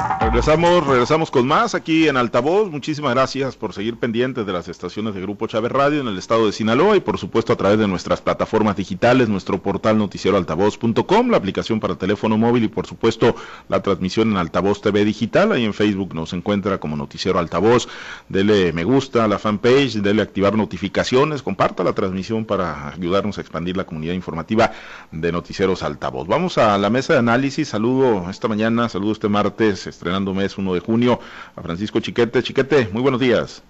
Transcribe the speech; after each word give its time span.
you 0.00 0.19
Regresamos, 0.20 0.86
regresamos 0.86 1.30
con 1.30 1.46
más 1.46 1.74
aquí 1.74 2.06
en 2.06 2.18
Altavoz. 2.18 2.70
Muchísimas 2.70 3.14
gracias 3.14 3.56
por 3.56 3.72
seguir 3.72 3.96
pendientes 3.96 4.44
de 4.44 4.52
las 4.52 4.68
estaciones 4.68 5.14
de 5.14 5.22
Grupo 5.22 5.46
Chávez 5.46 5.72
Radio 5.72 6.02
en 6.02 6.08
el 6.08 6.18
estado 6.18 6.44
de 6.44 6.52
Sinaloa 6.52 6.94
y 6.94 7.00
por 7.00 7.16
supuesto 7.16 7.54
a 7.54 7.56
través 7.56 7.78
de 7.78 7.88
nuestras 7.88 8.20
plataformas 8.20 8.76
digitales, 8.76 9.30
nuestro 9.30 9.62
portal 9.62 9.96
noticieroaltavoz.com, 9.96 11.30
la 11.30 11.38
aplicación 11.38 11.80
para 11.80 11.96
teléfono 11.96 12.36
móvil 12.36 12.64
y 12.64 12.68
por 12.68 12.86
supuesto 12.86 13.34
la 13.70 13.80
transmisión 13.80 14.30
en 14.30 14.36
Altavoz 14.36 14.82
TV 14.82 15.06
Digital. 15.06 15.52
Ahí 15.52 15.64
en 15.64 15.72
Facebook 15.72 16.14
nos 16.14 16.34
encuentra 16.34 16.76
como 16.78 16.96
Noticiero 16.96 17.38
Altavoz. 17.38 17.88
Dele 18.28 18.74
me 18.74 18.84
gusta 18.84 19.24
a 19.24 19.28
la 19.28 19.38
fanpage, 19.38 20.02
dele 20.02 20.20
activar 20.20 20.54
notificaciones, 20.54 21.42
comparta 21.42 21.82
la 21.82 21.94
transmisión 21.94 22.44
para 22.44 22.90
ayudarnos 22.90 23.38
a 23.38 23.40
expandir 23.40 23.78
la 23.78 23.84
comunidad 23.84 24.12
informativa 24.12 24.70
de 25.12 25.32
Noticieros 25.32 25.82
Altavoz. 25.82 26.28
Vamos 26.28 26.58
a 26.58 26.76
la 26.76 26.90
mesa 26.90 27.14
de 27.14 27.20
análisis. 27.20 27.68
Saludo 27.68 28.28
esta 28.28 28.48
mañana, 28.48 28.90
saludo 28.90 29.12
este 29.12 29.30
martes, 29.30 29.86
estrenando 30.10 30.34
mes 30.34 30.58
1 30.58 30.74
de 30.74 30.80
junio, 30.80 31.20
a 31.54 31.62
Francisco 31.62 32.00
Chiquete. 32.00 32.42
Chiquete, 32.42 32.88
muy 32.92 33.00
buenos 33.00 33.20
días. 33.20 33.62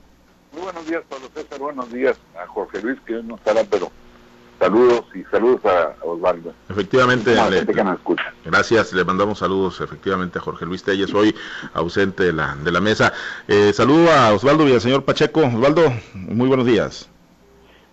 Muy 0.53 0.63
buenos 0.63 0.87
días, 0.87 1.03
Pablo 1.07 1.29
César. 1.35 1.59
Buenos 1.59 1.93
días 1.93 2.19
a 2.43 2.47
Jorge 2.47 2.81
Luis, 2.81 2.99
que 3.05 3.23
no 3.23 3.35
estará, 3.35 3.63
pero 3.71 3.93
saludos 4.59 5.05
y 5.15 5.23
saludos 5.25 5.61
a, 5.67 5.95
Osvaldo. 6.03 6.55
Efectivamente, 6.71 7.35
le, 7.51 7.67
gracias, 8.47 8.95
le 8.95 9.05
mandamos 9.05 9.39
saludos 9.41 9.83
efectivamente 9.83 10.39
a 10.39 10.41
Jorge 10.41 10.65
Luis 10.65 10.83
Telles, 10.83 11.13
hoy 11.13 11.35
ausente 11.75 12.25
de 12.25 12.33
la, 12.33 12.57
de 12.57 12.73
la 12.73 12.81
mesa. 12.81 13.13
Eh, 13.47 13.75
saludo 13.75 14.11
a 14.11 14.33
Osvaldo 14.33 14.65
Villaseñor 14.65 15.05
Pacheco. 15.05 15.41
Osvaldo, 15.41 15.93
muy 16.15 16.49
buenos 16.49 16.65
días. 16.65 17.11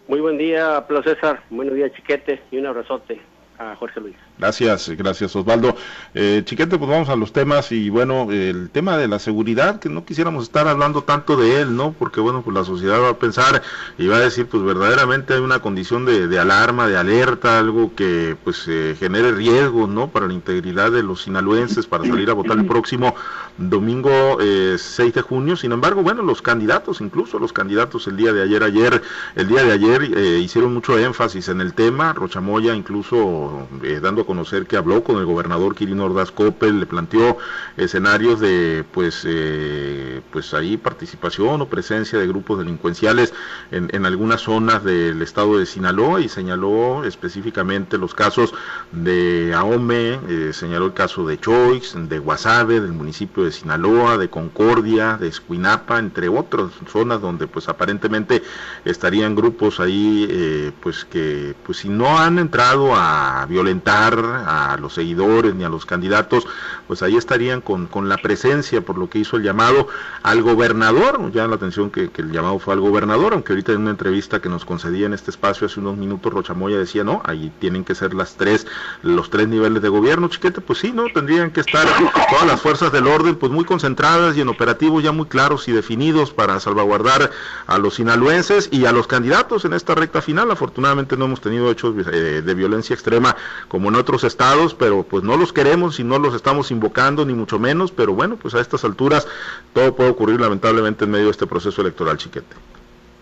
Muy 0.08 0.22
buen 0.22 0.38
día, 0.38 0.86
Pablo 0.88 1.04
César. 1.04 1.44
Buenos 1.50 1.76
días, 1.76 1.92
Chiquete, 1.92 2.42
y 2.50 2.60
un 2.60 2.68
abrazote 2.68 3.20
a 3.60 3.76
Jorge 3.76 4.00
Luis. 4.00 4.16
Gracias, 4.38 4.90
gracias 4.90 5.36
Osvaldo. 5.36 5.76
Eh, 6.14 6.44
Chiquete, 6.46 6.78
pues 6.78 6.90
vamos 6.90 7.10
a 7.10 7.16
los 7.16 7.34
temas 7.34 7.72
y 7.72 7.90
bueno, 7.90 8.32
el 8.32 8.70
tema 8.70 8.96
de 8.96 9.08
la 9.08 9.18
seguridad, 9.18 9.80
que 9.80 9.90
no 9.90 10.06
quisiéramos 10.06 10.44
estar 10.44 10.68
hablando 10.68 11.04
tanto 11.04 11.38
de 11.38 11.62
él, 11.62 11.76
¿no? 11.76 11.94
Porque 11.94 12.20
bueno, 12.20 12.44
pues 12.44 12.56
la 12.56 12.64
sociedad 12.64 13.02
va 13.02 13.10
a 13.10 13.18
pensar 13.18 13.64
y 13.98 14.06
va 14.06 14.18
a 14.18 14.20
decir, 14.20 14.46
pues 14.46 14.62
verdaderamente 14.62 15.34
hay 15.34 15.40
una 15.40 15.60
condición 15.60 16.06
de, 16.06 16.40
alarma, 16.40 16.88
de 16.88 16.98
alerta, 16.98 17.58
algo 17.58 17.96
que 17.96 18.38
pues 18.44 18.66
eh, 18.68 18.96
genere 19.00 19.32
riesgo, 19.32 19.88
¿no? 19.88 20.10
Para 20.10 20.28
la 20.28 20.34
integridad 20.34 20.92
de 20.92 21.02
los 21.02 21.24
sinaloenses 21.24 21.88
para 21.88 22.06
salir 22.06 22.30
a 22.30 22.34
votar 22.34 22.60
el 22.60 22.68
próximo 22.68 23.16
domingo 23.58 24.38
eh, 24.40 24.76
6 24.78 25.14
de 25.14 25.22
junio. 25.22 25.56
Sin 25.56 25.72
embargo, 25.72 26.04
bueno, 26.04 26.22
los 26.22 26.42
candidatos, 26.42 27.02
incluso 27.02 27.40
los 27.40 27.54
candidatos 27.54 28.08
el 28.08 28.18
día 28.18 28.34
de 28.34 28.44
ayer, 28.44 28.64
ayer, 28.64 29.02
el 29.36 29.48
día 29.48 29.64
de 29.64 29.72
ayer 29.72 30.04
eh, 30.16 30.40
hicieron 30.40 30.74
mucho 30.74 30.98
énfasis 30.98 31.50
en 31.50 31.62
el 31.62 31.74
tema, 31.74 32.14
Rochamoya 32.14 32.76
incluso 32.76 33.68
eh, 33.84 34.00
dando 34.02 34.27
conocer 34.28 34.68
que 34.68 34.78
habló 34.78 35.04
con 35.04 35.18
el 35.18 35.26
gobernador 35.26 35.74
Quirino 35.74 36.06
Ordaz 36.06 36.32
Coppel, 36.32 36.80
le 36.80 36.86
planteó 36.86 37.38
escenarios 37.78 38.40
de 38.40 38.86
pues 38.92 39.24
eh, 39.26 40.22
pues 40.32 40.54
ahí 40.54 40.78
participación 40.78 41.62
o 41.62 41.68
presencia 41.68 42.20
de 42.20 42.28
grupos 42.28 42.60
delincuenciales 42.60 43.34
en, 43.72 43.90
en, 43.92 44.06
algunas 44.06 44.42
zonas 44.42 44.84
del 44.84 45.22
estado 45.22 45.58
de 45.58 45.66
Sinaloa 45.66 46.22
y 46.22 46.30
señaló 46.30 47.04
específicamente 47.04 47.98
los 47.98 48.14
casos 48.14 48.54
de 48.92 49.54
Ahome, 49.56 50.20
eh, 50.28 50.52
señaló 50.54 50.86
el 50.86 50.94
caso 50.94 51.26
de 51.26 51.40
Choix, 51.40 51.96
de 51.96 52.20
Guasave, 52.20 52.80
del 52.80 52.92
municipio 52.92 53.44
de 53.44 53.52
Sinaloa, 53.52 54.18
de 54.18 54.30
Concordia, 54.30 55.18
de 55.18 55.28
Escuinapa, 55.28 56.00
entre 56.00 56.30
otras 56.30 56.72
zonas 56.92 57.22
donde 57.22 57.48
pues 57.48 57.70
aparentemente 57.70 58.44
estarían 58.86 59.36
grupos 59.36 59.80
ahí 59.80 60.28
eh, 60.30 60.72
pues 60.82 61.06
que 61.06 61.56
pues 61.66 61.80
si 61.80 61.90
no 61.90 62.18
han 62.18 62.40
entrado 62.40 62.96
a 62.96 63.46
violentar 63.48 64.17
a 64.26 64.78
los 64.78 64.94
seguidores 64.94 65.56
ni 65.56 65.64
a 65.64 65.70
los 65.70 65.86
candidatos, 65.86 66.46
pues 66.88 67.02
ahí 67.04 67.16
estarían 67.16 67.62
con, 67.62 67.88
con 67.88 68.10
la 68.10 68.18
presencia, 68.18 68.82
por 68.82 68.98
lo 68.98 69.10
que 69.10 69.20
hizo 69.20 69.38
el 69.38 69.44
llamado 69.44 69.88
al 70.24 70.42
gobernador, 70.42 71.32
ya 71.32 71.48
la 71.48 71.56
atención 71.56 71.90
que, 71.90 72.10
el 72.18 72.32
llamado 72.32 72.60
fue 72.60 72.74
al 72.74 72.80
gobernador, 72.80 73.34
aunque 73.34 73.54
ahorita 73.54 73.74
en 73.74 73.82
una 73.82 73.92
entrevista 73.92 74.42
que 74.42 74.50
nos 74.50 74.66
concedía 74.66 75.06
en 75.06 75.14
este 75.14 75.32
espacio 75.32 75.68
hace 75.68 75.80
unos 75.80 75.98
minutos, 75.98 76.34
Rochamoya 76.34 76.78
decía, 76.78 77.04
no, 77.04 77.22
ahí 77.26 77.52
tienen 77.60 77.84
que 77.84 77.96
ser 77.96 78.14
las 78.14 78.36
tres, 78.36 78.68
los 79.04 79.30
tres 79.30 79.48
niveles 79.48 79.82
de 79.82 79.90
gobierno, 79.90 80.28
chiquete, 80.30 80.62
pues 80.62 80.80
sí, 80.80 80.92
¿no? 80.92 81.06
Tendrían 81.14 81.52
que 81.52 81.62
estar 81.62 81.88
todas 82.30 82.48
las 82.48 82.62
fuerzas 82.62 82.92
del 82.92 83.08
orden, 83.08 83.36
pues 83.36 83.52
muy 83.52 83.66
concentradas 83.66 84.38
y 84.38 84.42
en 84.42 84.50
operativos 84.50 85.04
ya 85.04 85.12
muy 85.12 85.26
claros 85.26 85.68
y 85.68 85.72
definidos 85.72 86.32
para 86.32 86.60
salvaguardar 86.60 87.32
a 87.66 87.78
los 87.78 87.96
sinaloenses 87.96 88.70
y 88.72 88.86
a 88.86 88.92
los 88.92 89.08
candidatos 89.08 89.66
en 89.66 89.74
esta 89.74 89.96
recta 89.96 90.22
final. 90.22 90.52
Afortunadamente 90.52 91.18
no 91.18 91.26
hemos 91.26 91.42
tenido 91.42 91.70
hechos 91.70 91.96
eh, 92.12 92.42
de 92.44 92.54
violencia 92.54 92.94
extrema 92.94 93.36
como 93.68 93.90
en 93.90 93.96
otros 93.96 94.07
estados, 94.24 94.74
pero 94.74 95.04
pues 95.04 95.24
no 95.24 95.38
los 95.38 95.52
queremos 95.54 96.00
y 96.00 96.04
no 96.04 96.18
los 96.20 96.34
estamos 96.34 96.72
invocando, 96.72 97.26
ni 97.26 97.34
mucho 97.34 97.60
menos, 97.60 97.92
pero 97.92 98.14
bueno, 98.14 98.38
pues 98.38 98.56
a 98.56 98.62
estas 98.62 98.84
alturas 98.86 99.28
todo 99.74 99.96
puede 99.96 100.10
ocurrir 100.10 100.40
lamentablemente 100.40 101.06
en 101.06 101.12
medio 101.12 101.26
de 101.26 101.32
este 101.32 101.48
proceso 101.48 101.82
electoral, 101.82 102.18
chiquete. 102.18 102.56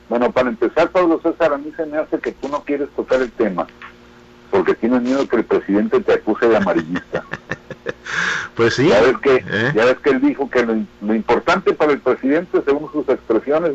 Bueno, 0.09 0.31
para 0.31 0.49
empezar, 0.49 0.91
Pablo 0.91 1.19
César, 1.23 1.53
a 1.53 1.57
mí 1.57 1.71
se 1.75 1.85
me 1.85 1.97
hace 1.97 2.19
que 2.19 2.31
tú 2.31 2.47
no 2.47 2.63
quieres 2.63 2.89
tocar 2.95 3.21
el 3.21 3.31
tema, 3.31 3.65
porque 4.51 4.75
tienes 4.75 5.01
miedo 5.01 5.27
que 5.27 5.37
el 5.37 5.45
presidente 5.45 5.99
te 5.99 6.13
acuse 6.13 6.47
de 6.47 6.57
amarillista. 6.57 7.23
pues 8.55 8.75
sí. 8.75 8.87
Ya 8.87 9.01
ves, 9.01 9.17
que, 9.17 9.35
¿eh? 9.35 9.71
ya 9.75 9.85
ves 9.85 9.97
que 10.03 10.11
él 10.11 10.21
dijo 10.21 10.49
que 10.49 10.63
lo, 10.63 11.15
importante 11.15 11.73
para 11.73 11.93
el 11.93 11.99
presidente, 11.99 12.61
según 12.63 12.91
sus 12.91 13.09
expresiones, 13.09 13.73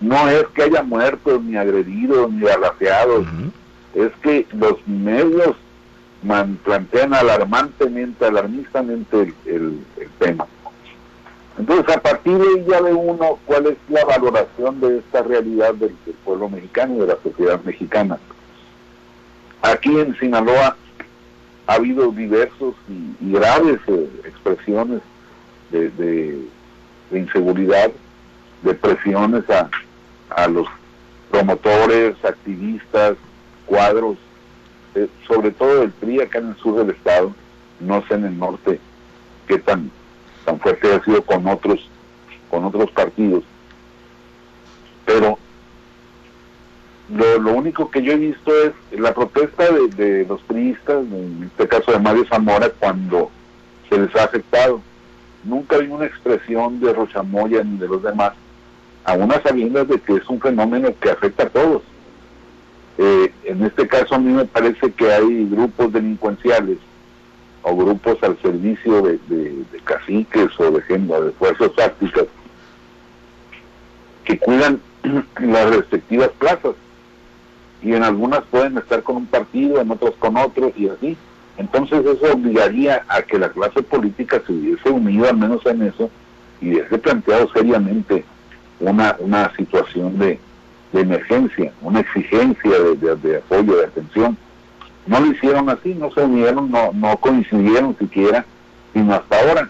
no 0.00 0.28
es 0.28 0.46
que 0.54 0.64
haya 0.64 0.82
muertos, 0.82 1.42
ni 1.42 1.56
agredidos, 1.56 2.32
ni 2.32 2.42
balaseados, 2.42 3.26
es 3.94 4.10
que 4.22 4.46
los 4.52 4.76
medios 4.86 5.56
plantean 6.22 7.14
alarmantemente, 7.14 8.26
alarmistamente 8.26 9.34
el, 9.46 9.84
tema. 10.18 10.46
Entonces, 11.58 11.96
a 11.96 12.00
partir 12.00 12.36
de 12.38 12.64
ya 12.66 12.80
ve 12.80 12.92
uno 12.92 13.38
cuál 13.46 13.66
es 13.66 13.76
la 13.88 14.04
valoración 14.04 14.80
de 14.80 14.98
esta 14.98 15.22
realidad 15.22 15.74
del, 15.74 15.94
pueblo 16.24 16.48
mexicano 16.48 16.96
y 16.96 16.98
de 17.00 17.06
la 17.06 17.16
sociedad 17.22 17.60
mexicana. 17.64 18.18
Aquí 19.62 19.98
en 19.98 20.18
Sinaloa 20.18 20.76
ha 21.66 21.74
habido 21.74 22.10
diversos 22.10 22.74
y, 22.88 23.32
graves 23.32 23.80
eh, 23.86 24.10
expresiones 24.24 25.00
de, 25.70 26.46
inseguridad, 27.12 27.90
de 28.62 28.74
presiones 28.74 29.48
a, 29.50 29.70
a 30.30 30.48
los 30.48 30.66
promotores, 31.30 32.16
activistas, 32.24 33.16
cuadros 33.66 34.16
eh, 34.94 35.08
sobre 35.26 35.50
todo 35.50 35.82
el 35.82 35.90
PRI 35.90 36.20
acá 36.20 36.38
en 36.38 36.48
el 36.48 36.56
sur 36.56 36.76
del 36.76 36.94
estado, 36.94 37.34
no 37.80 38.04
sé 38.06 38.14
en 38.14 38.24
el 38.24 38.38
norte 38.38 38.80
qué 39.46 39.58
tan, 39.58 39.90
tan 40.44 40.60
fuerte 40.60 40.94
ha 40.94 41.04
sido 41.04 41.22
con 41.22 41.46
otros, 41.46 41.88
con 42.50 42.64
otros 42.64 42.90
partidos. 42.90 43.44
Pero 45.04 45.38
lo, 47.12 47.38
lo 47.38 47.52
único 47.52 47.90
que 47.90 48.02
yo 48.02 48.12
he 48.12 48.16
visto 48.16 48.52
es 48.64 48.72
la 49.00 49.12
protesta 49.12 49.64
de, 49.96 50.24
los 50.28 50.40
priistas, 50.42 50.98
en 50.98 51.50
este 51.50 51.66
caso 51.66 51.92
de 51.92 51.98
Mario 51.98 52.24
Zamora, 52.28 52.70
cuando 52.70 53.30
se 53.88 53.98
les 53.98 54.14
ha 54.14 54.24
aceptado. 54.24 54.80
Nunca 55.42 55.76
hay 55.76 55.88
una 55.88 56.06
expresión 56.06 56.80
de 56.80 56.92
Rochamoya 56.92 57.64
ni 57.64 57.78
de 57.78 57.88
los 57.88 58.02
demás, 58.02 58.32
a 59.04 59.14
unas 59.14 59.42
sabiendas 59.42 59.88
de 59.88 59.98
que 59.98 60.14
es 60.14 60.28
un 60.28 60.40
fenómeno 60.40 60.90
que 61.00 61.10
afecta 61.10 61.44
a 61.44 61.48
todos. 61.48 61.82
Eh, 63.02 63.32
en 63.44 63.64
este 63.64 63.88
caso 63.88 64.14
a 64.14 64.18
mí 64.18 64.30
me 64.30 64.44
parece 64.44 64.92
que 64.92 65.10
hay 65.10 65.48
grupos 65.48 65.90
delincuenciales 65.90 66.76
o 67.62 67.74
grupos 67.74 68.22
al 68.22 68.36
servicio 68.42 69.00
de, 69.00 69.18
caciques 69.84 70.48
o 70.60 70.70
de, 70.70 70.80
de 70.82 71.30
fuerzas 71.38 71.72
tácticas 71.74 72.26
que 74.22 74.38
cuidan 74.38 74.82
las 75.40 75.76
respectivas 75.76 76.28
plazas 76.38 76.74
y 77.82 77.94
en 77.94 78.02
algunas 78.02 78.42
pueden 78.50 78.76
estar 78.76 79.02
con 79.02 79.16
un 79.16 79.26
partido, 79.26 79.80
en 79.80 79.90
otras 79.90 80.12
con 80.18 80.36
otro 80.36 80.70
y 80.76 80.90
así. 80.90 81.16
Entonces 81.56 82.04
eso 82.04 82.34
obligaría 82.34 83.06
a 83.08 83.22
que 83.22 83.38
la 83.38 83.48
clase 83.48 83.80
política 83.80 84.42
se 84.46 84.52
hubiese 84.52 84.90
unido 84.90 85.26
al 85.26 85.38
menos 85.38 85.64
en 85.64 85.84
eso 85.84 86.10
y 86.60 86.72
hubiese 86.72 86.98
planteado 86.98 87.50
seriamente 87.54 88.24
una, 88.78 89.16
una 89.20 89.56
situación 89.56 90.18
de, 90.18 90.38
de 90.92 91.00
emergencia, 91.00 91.72
una 91.82 92.00
exigencia 92.00 92.70
de, 93.00 93.36
apoyo, 93.36 93.76
de 93.76 93.86
atención. 93.86 94.36
No 95.06 95.20
lo 95.20 95.26
hicieron 95.26 95.68
así, 95.68 95.94
no 95.94 96.10
se 96.12 96.22
unieron, 96.22 96.70
no, 96.70 96.90
no 96.92 97.16
coincidieron 97.16 97.96
siquiera, 97.98 98.44
sino 98.92 99.14
hasta 99.14 99.40
ahora. 99.40 99.68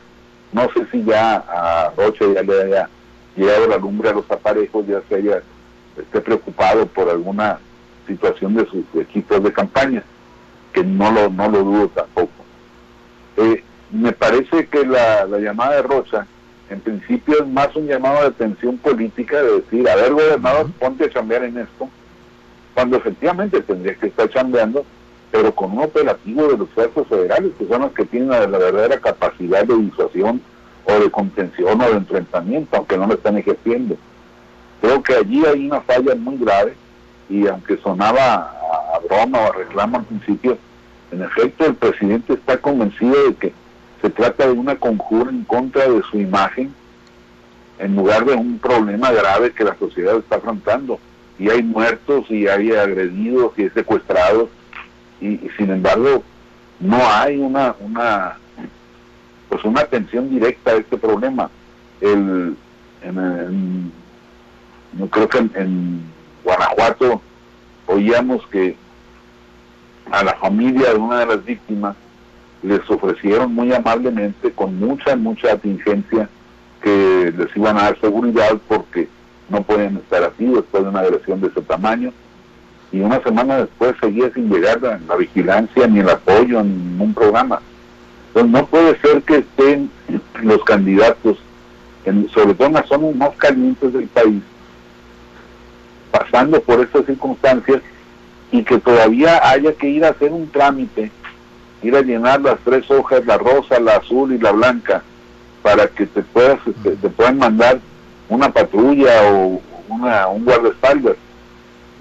No 0.52 0.62
sé 0.72 0.86
si 0.90 1.04
ya 1.04 1.36
a 1.36 1.92
Rocha 1.96 2.24
ya 2.34 2.42
le 2.42 2.62
haya 2.62 2.88
llegado 3.36 3.68
la 3.68 3.76
lumbre 3.76 4.08
a 4.10 4.14
los 4.14 4.30
aparejos, 4.30 4.86
ya 4.86 5.00
se 5.08 5.16
haya 5.16 5.42
esté 5.96 6.20
preocupado 6.20 6.86
por 6.86 7.08
alguna 7.08 7.58
situación 8.06 8.54
de 8.54 8.66
sus 8.66 8.84
equipos 9.00 9.42
de 9.42 9.52
campaña, 9.52 10.02
que 10.72 10.82
no 10.82 11.10
lo, 11.12 11.28
no 11.30 11.48
lo 11.48 11.62
dudo 11.62 11.88
tampoco. 11.88 12.32
Eh, 13.36 13.62
me 13.92 14.12
parece 14.12 14.66
que 14.66 14.84
la, 14.84 15.24
la 15.26 15.38
llamada 15.38 15.76
de 15.76 15.82
Rocha 15.82 16.26
en 16.70 16.80
principio 16.80 17.34
es 17.40 17.46
más 17.48 17.74
un 17.74 17.86
llamado 17.86 18.20
de 18.20 18.28
atención 18.28 18.78
política 18.78 19.42
de 19.42 19.60
decir, 19.60 19.88
a 19.88 19.96
ver, 19.96 20.12
gobernador, 20.12 20.70
ponte 20.78 21.04
a 21.04 21.10
chambear 21.10 21.42
en 21.42 21.58
esto, 21.58 21.88
cuando 22.74 22.96
efectivamente 22.96 23.60
tendría 23.60 23.96
que 23.96 24.06
estar 24.06 24.30
chambeando, 24.30 24.84
pero 25.32 25.52
con 25.52 25.72
un 25.72 25.80
operativo 25.82 26.46
de 26.46 26.58
los 26.58 26.68
fuerzas 26.70 27.06
federales, 27.08 27.52
que 27.58 27.66
son 27.66 27.82
los 27.82 27.92
que 27.92 28.04
tienen 28.04 28.30
la, 28.30 28.46
verdadera 28.46 28.98
capacidad 29.00 29.64
de 29.64 29.76
disuasión 29.76 30.40
o 30.84 30.92
de 30.92 31.10
contención 31.10 31.80
o 31.80 31.90
de 31.90 31.96
enfrentamiento, 31.96 32.76
aunque 32.76 32.96
no 32.96 33.06
lo 33.08 33.14
están 33.14 33.36
ejerciendo. 33.36 33.96
Creo 34.80 35.02
que 35.02 35.14
allí 35.14 35.44
hay 35.44 35.66
una 35.66 35.80
falla 35.80 36.14
muy 36.14 36.38
grave 36.38 36.74
y 37.28 37.46
aunque 37.48 37.76
sonaba 37.78 38.52
a, 38.94 38.98
broma 39.08 39.40
o 39.40 39.52
a 39.52 39.56
reclamo 39.56 39.98
al 39.98 40.04
principio, 40.04 40.56
en 41.10 41.22
efecto 41.22 41.66
el 41.66 41.74
presidente 41.74 42.34
está 42.34 42.58
convencido 42.58 43.28
de 43.28 43.34
que 43.34 43.52
se 44.00 44.10
trata 44.10 44.46
de 44.46 44.52
una 44.52 44.76
conjura 44.76 45.30
en 45.30 45.44
contra 45.44 45.88
de 45.88 46.02
su 46.10 46.18
imagen 46.18 46.74
en 47.78 47.96
lugar 47.96 48.24
de 48.24 48.34
un 48.34 48.58
problema 48.58 49.10
grave 49.10 49.52
que 49.52 49.64
la 49.64 49.76
sociedad 49.76 50.18
está 50.18 50.36
afrontando. 50.36 50.98
Y 51.38 51.48
hay 51.48 51.62
muertos 51.62 52.30
y 52.30 52.46
hay 52.46 52.72
agredidos 52.72 53.52
y 53.56 53.62
hay 53.62 53.70
secuestrados 53.70 54.50
y, 55.20 55.38
sin 55.56 55.70
embargo 55.70 56.22
no 56.78 56.98
hay 57.10 57.36
una, 57.36 57.74
una 57.80 58.38
pues 59.48 59.64
una 59.64 59.82
atención 59.82 60.30
directa 60.30 60.72
a 60.72 60.76
este 60.76 60.96
problema. 60.96 61.50
El, 62.00 62.56
en, 63.02 63.92
no 64.92 65.06
creo 65.08 65.28
que 65.28 65.38
en, 65.38 66.02
Guanajuato 66.42 67.20
oíamos 67.86 68.46
que 68.46 68.74
a 70.10 70.24
la 70.24 70.34
familia 70.34 70.92
de 70.92 70.98
una 70.98 71.20
de 71.20 71.26
las 71.26 71.44
víctimas 71.44 71.96
les 72.62 72.88
ofrecieron 72.90 73.54
muy 73.54 73.72
amablemente, 73.72 74.52
con 74.52 74.78
mucha, 74.78 75.16
mucha 75.16 75.52
atingencia, 75.52 76.28
que 76.82 77.32
les 77.36 77.56
iban 77.56 77.76
a 77.78 77.82
dar 77.82 78.00
seguridad 78.00 78.58
porque 78.68 79.08
no 79.48 79.62
pueden 79.62 79.96
estar 79.96 80.22
así 80.24 80.46
después 80.46 80.82
de 80.82 80.88
una 80.88 81.00
agresión 81.00 81.40
de 81.40 81.48
ese 81.48 81.60
tamaño. 81.62 82.12
Y 82.92 83.00
una 83.00 83.22
semana 83.22 83.58
después 83.58 83.94
seguía 84.00 84.32
sin 84.32 84.50
llegar 84.50 84.80
la 84.80 85.16
vigilancia 85.16 85.86
ni 85.86 86.00
el 86.00 86.10
apoyo 86.10 86.60
en 86.60 86.90
ningún 86.90 87.14
programa. 87.14 87.60
Entonces 88.28 88.52
no 88.52 88.66
puede 88.66 88.98
ser 89.00 89.22
que 89.22 89.38
estén 89.38 89.90
los 90.42 90.62
candidatos, 90.64 91.38
en, 92.04 92.28
sobre 92.30 92.54
todo 92.54 92.68
en 92.68 92.74
las 92.74 92.86
zonas 92.86 93.14
más 93.14 93.30
calientes 93.36 93.92
del 93.92 94.06
país, 94.08 94.42
pasando 96.10 96.60
por 96.60 96.80
estas 96.80 97.06
circunstancias 97.06 97.82
y 98.52 98.64
que 98.64 98.78
todavía 98.78 99.48
haya 99.48 99.72
que 99.74 99.88
ir 99.88 100.04
a 100.04 100.10
hacer 100.10 100.32
un 100.32 100.48
trámite, 100.48 101.10
ir 101.82 101.96
a 101.96 102.02
llenar 102.02 102.40
las 102.40 102.58
tres 102.60 102.90
hojas, 102.90 103.24
la 103.26 103.38
rosa, 103.38 103.80
la 103.80 103.96
azul 103.96 104.32
y 104.32 104.38
la 104.38 104.52
blanca, 104.52 105.02
para 105.62 105.86
que 105.88 106.06
te 106.06 106.22
puedas 106.22 106.58
te, 106.82 106.90
puedan 107.10 107.38
mandar 107.38 107.80
una 108.28 108.50
patrulla 108.52 109.32
o 109.32 109.60
una, 109.88 110.28
un 110.28 110.44
guardaespaldas. 110.44 111.16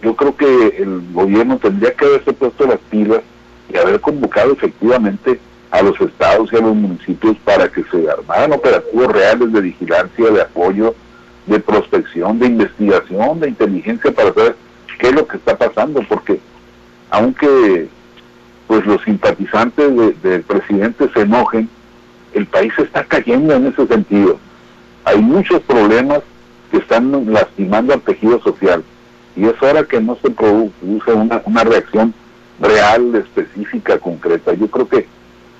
Yo 0.01 0.15
creo 0.15 0.35
que 0.35 0.77
el 0.77 1.01
gobierno 1.11 1.57
tendría 1.57 1.93
que 1.93 2.05
haberse 2.05 2.33
puesto 2.33 2.65
las 2.65 2.79
pilas 2.89 3.21
y 3.71 3.77
haber 3.77 3.99
convocado 3.99 4.53
efectivamente 4.53 5.39
a 5.71 5.81
los 5.81 5.99
estados 6.01 6.51
y 6.51 6.55
a 6.55 6.61
los 6.61 6.75
municipios 6.75 7.37
para 7.43 7.69
que 7.69 7.83
se 7.83 8.09
armaran 8.09 8.53
operativos 8.53 9.07
reales 9.07 9.51
de 9.51 9.61
vigilancia, 9.61 10.31
de 10.31 10.41
apoyo, 10.41 10.95
de 11.45 11.59
prospección, 11.59 12.39
de 12.39 12.47
investigación, 12.47 13.39
de 13.39 13.49
inteligencia 13.49 14.11
para 14.11 14.33
saber 14.33 14.55
qué 14.97 15.07
es 15.07 15.13
lo 15.13 15.27
que 15.27 15.37
está 15.37 15.57
pasando, 15.57 16.01
porque 16.07 16.39
aunque 17.09 17.89
pues 18.69 18.85
los 18.85 19.01
simpatizantes 19.01 20.21
del 20.21 20.43
presidente 20.43 21.09
se 21.11 21.21
enojen, 21.21 21.67
el 22.35 22.45
país 22.45 22.71
está 22.77 23.03
cayendo 23.03 23.55
en 23.55 23.65
ese 23.65 23.87
sentido. 23.87 24.37
Hay 25.05 25.17
muchos 25.17 25.59
problemas 25.61 26.19
que 26.69 26.77
están 26.77 27.33
lastimando 27.33 27.95
al 27.95 28.01
tejido 28.01 28.39
social 28.43 28.83
y 29.35 29.45
es 29.45 29.59
hora 29.63 29.83
que 29.85 29.99
no 29.99 30.15
se 30.21 30.29
produce 30.29 31.11
una, 31.11 31.41
una 31.45 31.63
reacción 31.63 32.13
real, 32.61 33.15
específica, 33.15 33.97
concreta. 33.97 34.53
Yo 34.53 34.67
creo 34.67 34.87
que 34.87 35.07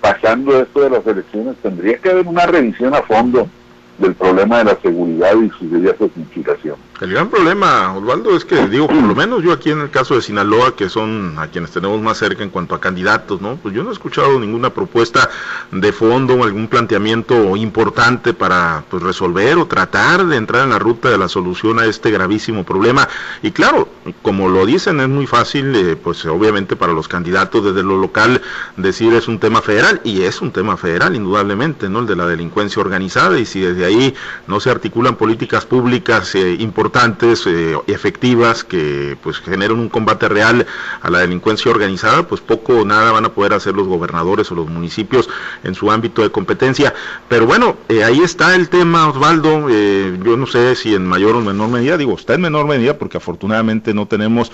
pasando 0.02 0.62
esto 0.62 0.82
de 0.82 0.92
las 0.92 1.08
elecciones, 1.08 1.56
tendría 1.64 1.98
que 1.98 2.12
haber 2.12 2.28
una 2.28 2.46
revisión 2.46 2.94
a 2.94 3.02
fondo 3.02 3.50
del 3.98 4.14
problema 4.14 4.60
de 4.60 4.66
la 4.66 4.78
seguridad 4.84 5.34
y 5.42 5.50
sus 5.50 5.72
diversas 5.72 6.10
implicaciones. 6.16 6.89
El 7.02 7.12
gran 7.12 7.30
problema, 7.30 7.96
Osvaldo, 7.96 8.36
es 8.36 8.44
que, 8.44 8.68
digo, 8.68 8.86
por 8.88 9.02
lo 9.02 9.16
menos 9.16 9.42
yo 9.42 9.54
aquí 9.54 9.72
en 9.72 9.80
el 9.80 9.90
caso 9.90 10.16
de 10.16 10.22
Sinaloa, 10.22 10.76
que 10.76 10.90
son 10.90 11.36
a 11.40 11.48
quienes 11.48 11.72
tenemos 11.72 12.02
más 12.02 12.18
cerca 12.18 12.44
en 12.44 12.50
cuanto 12.50 12.76
a 12.76 12.82
candidatos, 12.82 13.40
¿no? 13.40 13.56
Pues 13.56 13.74
yo 13.74 13.86
no 13.86 13.92
he 13.92 13.94
escuchado 13.94 14.38
ninguna 14.38 14.72
propuesta 14.72 15.30
de 15.72 15.94
fondo, 15.94 16.44
algún 16.44 16.68
planteamiento 16.68 17.56
importante 17.56 18.34
para 18.34 18.84
pues, 18.90 19.02
resolver 19.02 19.58
o 19.60 19.66
tratar 19.66 20.26
de 20.26 20.36
entrar 20.36 20.66
en 20.66 20.72
la 20.72 20.80
ruta 20.80 21.10
de 21.10 21.18
la 21.18 21.30
solución 21.30 21.80
a 21.80 21.86
este 21.86 22.12
gravísimo 22.12 22.66
problema. 22.66 23.08
Y 23.44 23.52
claro, 23.52 23.88
como 24.22 24.50
lo 24.50 24.66
dicen, 24.66 25.00
es 25.00 25.08
muy 25.08 25.26
fácil, 25.26 25.74
eh, 25.78 25.96
pues 25.96 26.26
obviamente 26.26 26.76
para 26.76 26.92
los 26.92 27.08
candidatos 27.08 27.64
desde 27.64 27.82
lo 27.82 27.98
local 27.98 28.42
decir 28.76 29.14
es 29.14 29.30
un 29.30 29.40
tema 29.40 29.62
federal, 29.62 30.02
y 30.04 30.24
es 30.24 30.42
un 30.42 30.52
tema 30.52 30.76
federal, 30.76 31.16
indudablemente, 31.16 31.88
¿no? 31.88 32.00
El 32.00 32.08
de 32.08 32.18
la 32.18 32.26
delincuencia 32.26 32.82
organizada, 32.82 33.40
y 33.40 33.46
si 33.46 33.62
desde 33.62 33.86
ahí 33.86 34.14
no 34.48 34.60
se 34.60 34.70
articulan 34.70 35.16
políticas 35.16 35.66
públicas 35.66 36.36
eh, 36.36 36.58
importantes, 36.60 36.89
importantes, 36.90 37.46
eh, 37.46 37.78
efectivas, 37.86 38.64
que 38.64 39.16
pues 39.22 39.38
generan 39.38 39.78
un 39.78 39.90
combate 39.90 40.28
real 40.28 40.66
a 41.02 41.10
la 41.12 41.20
delincuencia 41.20 41.70
organizada, 41.70 42.24
pues 42.24 42.42
poco 42.42 42.80
o 42.80 42.86
nada 42.86 43.12
van 43.12 43.26
a 43.26 43.30
poder 43.30 43.54
hacer 43.54 43.76
los 43.76 43.88
gobernadores 43.88 44.52
o 44.52 44.56
los 44.56 44.68
municipios 44.68 45.30
en 45.64 45.76
su 45.76 45.92
ámbito 45.92 46.24
de 46.24 46.32
competencia. 46.32 46.96
Pero 47.28 47.46
bueno, 47.46 47.78
eh, 47.90 48.04
ahí 48.04 48.22
está 48.22 48.56
el 48.56 48.70
tema, 48.70 49.08
Osvaldo. 49.08 49.68
Eh, 49.70 50.18
yo 50.26 50.36
no 50.36 50.48
sé 50.48 50.76
si 50.76 50.96
en 50.96 51.06
mayor 51.06 51.36
o 51.36 51.42
menor 51.42 51.70
medida, 51.70 51.96
digo, 51.96 52.16
está 52.16 52.34
en 52.34 52.42
menor 52.42 52.66
medida 52.66 52.98
porque 52.98 53.18
afortunadamente 53.18 53.94
no 53.94 54.08
tenemos 54.08 54.52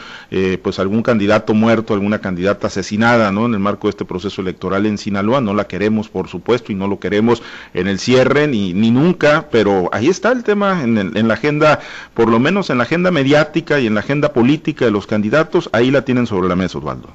pues 0.61 0.79
algún 0.79 1.01
candidato 1.01 1.53
muerto, 1.53 1.93
alguna 1.93 2.19
candidata 2.19 2.67
asesinada, 2.67 3.31
¿no? 3.31 3.45
En 3.45 3.53
el 3.53 3.59
marco 3.59 3.87
de 3.87 3.91
este 3.91 4.03
proceso 4.03 4.41
electoral 4.41 4.85
en 4.85 4.97
Sinaloa, 4.97 5.39
no 5.39 5.53
la 5.53 5.67
queremos, 5.67 6.09
por 6.09 6.27
supuesto, 6.27 6.73
y 6.73 6.75
no 6.75 6.87
lo 6.87 6.99
queremos 6.99 7.41
en 7.73 7.87
el 7.87 7.99
cierre 7.99 8.47
ni, 8.47 8.73
ni 8.73 8.91
nunca, 8.91 9.47
pero 9.49 9.89
ahí 9.93 10.07
está 10.09 10.33
el 10.33 10.43
tema 10.43 10.83
en, 10.83 10.97
en 10.97 11.27
la 11.27 11.35
agenda 11.35 11.79
por 12.13 12.24
lo 12.29 12.39
menos 12.39 12.69
en 12.69 12.77
la 12.77 12.83
agenda 12.83 13.11
mediática 13.11 13.79
y 13.79 13.87
en 13.87 13.93
la 13.93 13.99
agenda 13.99 14.33
política 14.33 14.85
de 14.85 14.91
los 14.91 15.07
candidatos, 15.07 15.69
ahí 15.73 15.91
la 15.91 16.03
tienen 16.03 16.27
sobre 16.27 16.47
la 16.47 16.55
mesa, 16.55 16.77
Osvaldo. 16.77 17.09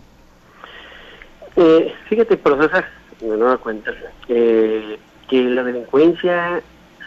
Eh, 1.56 1.94
fíjate, 2.08 2.36
profesor, 2.36 2.84
me 3.20 3.36
doy 3.36 3.56
cuenta, 3.58 3.92
que 4.26 4.98
la 5.30 5.62
delincuencia 5.62 6.60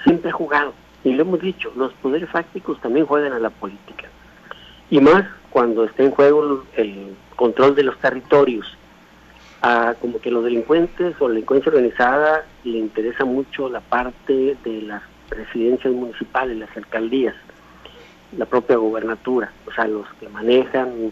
siempre 0.04 0.30
ha 0.30 0.34
jugado, 0.34 0.74
y 1.04 1.14
lo 1.14 1.22
hemos 1.22 1.42
dicho, 1.42 1.72
los 1.76 1.94
poderes 1.94 2.30
fácticos 2.30 2.80
también 2.82 3.06
juegan 3.06 3.34
a 3.34 3.40
la 3.40 3.50
política, 3.50 4.08
y 4.90 5.00
más 5.00 5.26
cuando 5.50 5.86
está 5.86 6.04
en 6.04 6.12
juego 6.12 6.64
el 6.76 7.16
control 7.36 7.76
de 7.76 7.84
los 7.84 7.98
territorios. 8.00 8.78
A 9.66 9.96
como 10.02 10.20
que 10.20 10.30
los 10.30 10.44
delincuentes 10.44 11.16
o 11.20 11.28
la 11.30 11.36
delincuencia 11.36 11.70
organizada 11.70 12.44
le 12.66 12.80
interesa 12.80 13.24
mucho 13.24 13.70
la 13.70 13.80
parte 13.80 14.58
de 14.62 14.82
las 14.82 15.02
presidencias 15.30 15.94
municipales, 15.94 16.58
las 16.58 16.76
alcaldías 16.76 17.34
la 18.38 18.46
propia 18.46 18.78
gobernatura, 18.78 19.52
o 19.66 19.72
sea, 19.72 19.88
los 19.88 20.08
que 20.20 20.30
manejan 20.30 21.12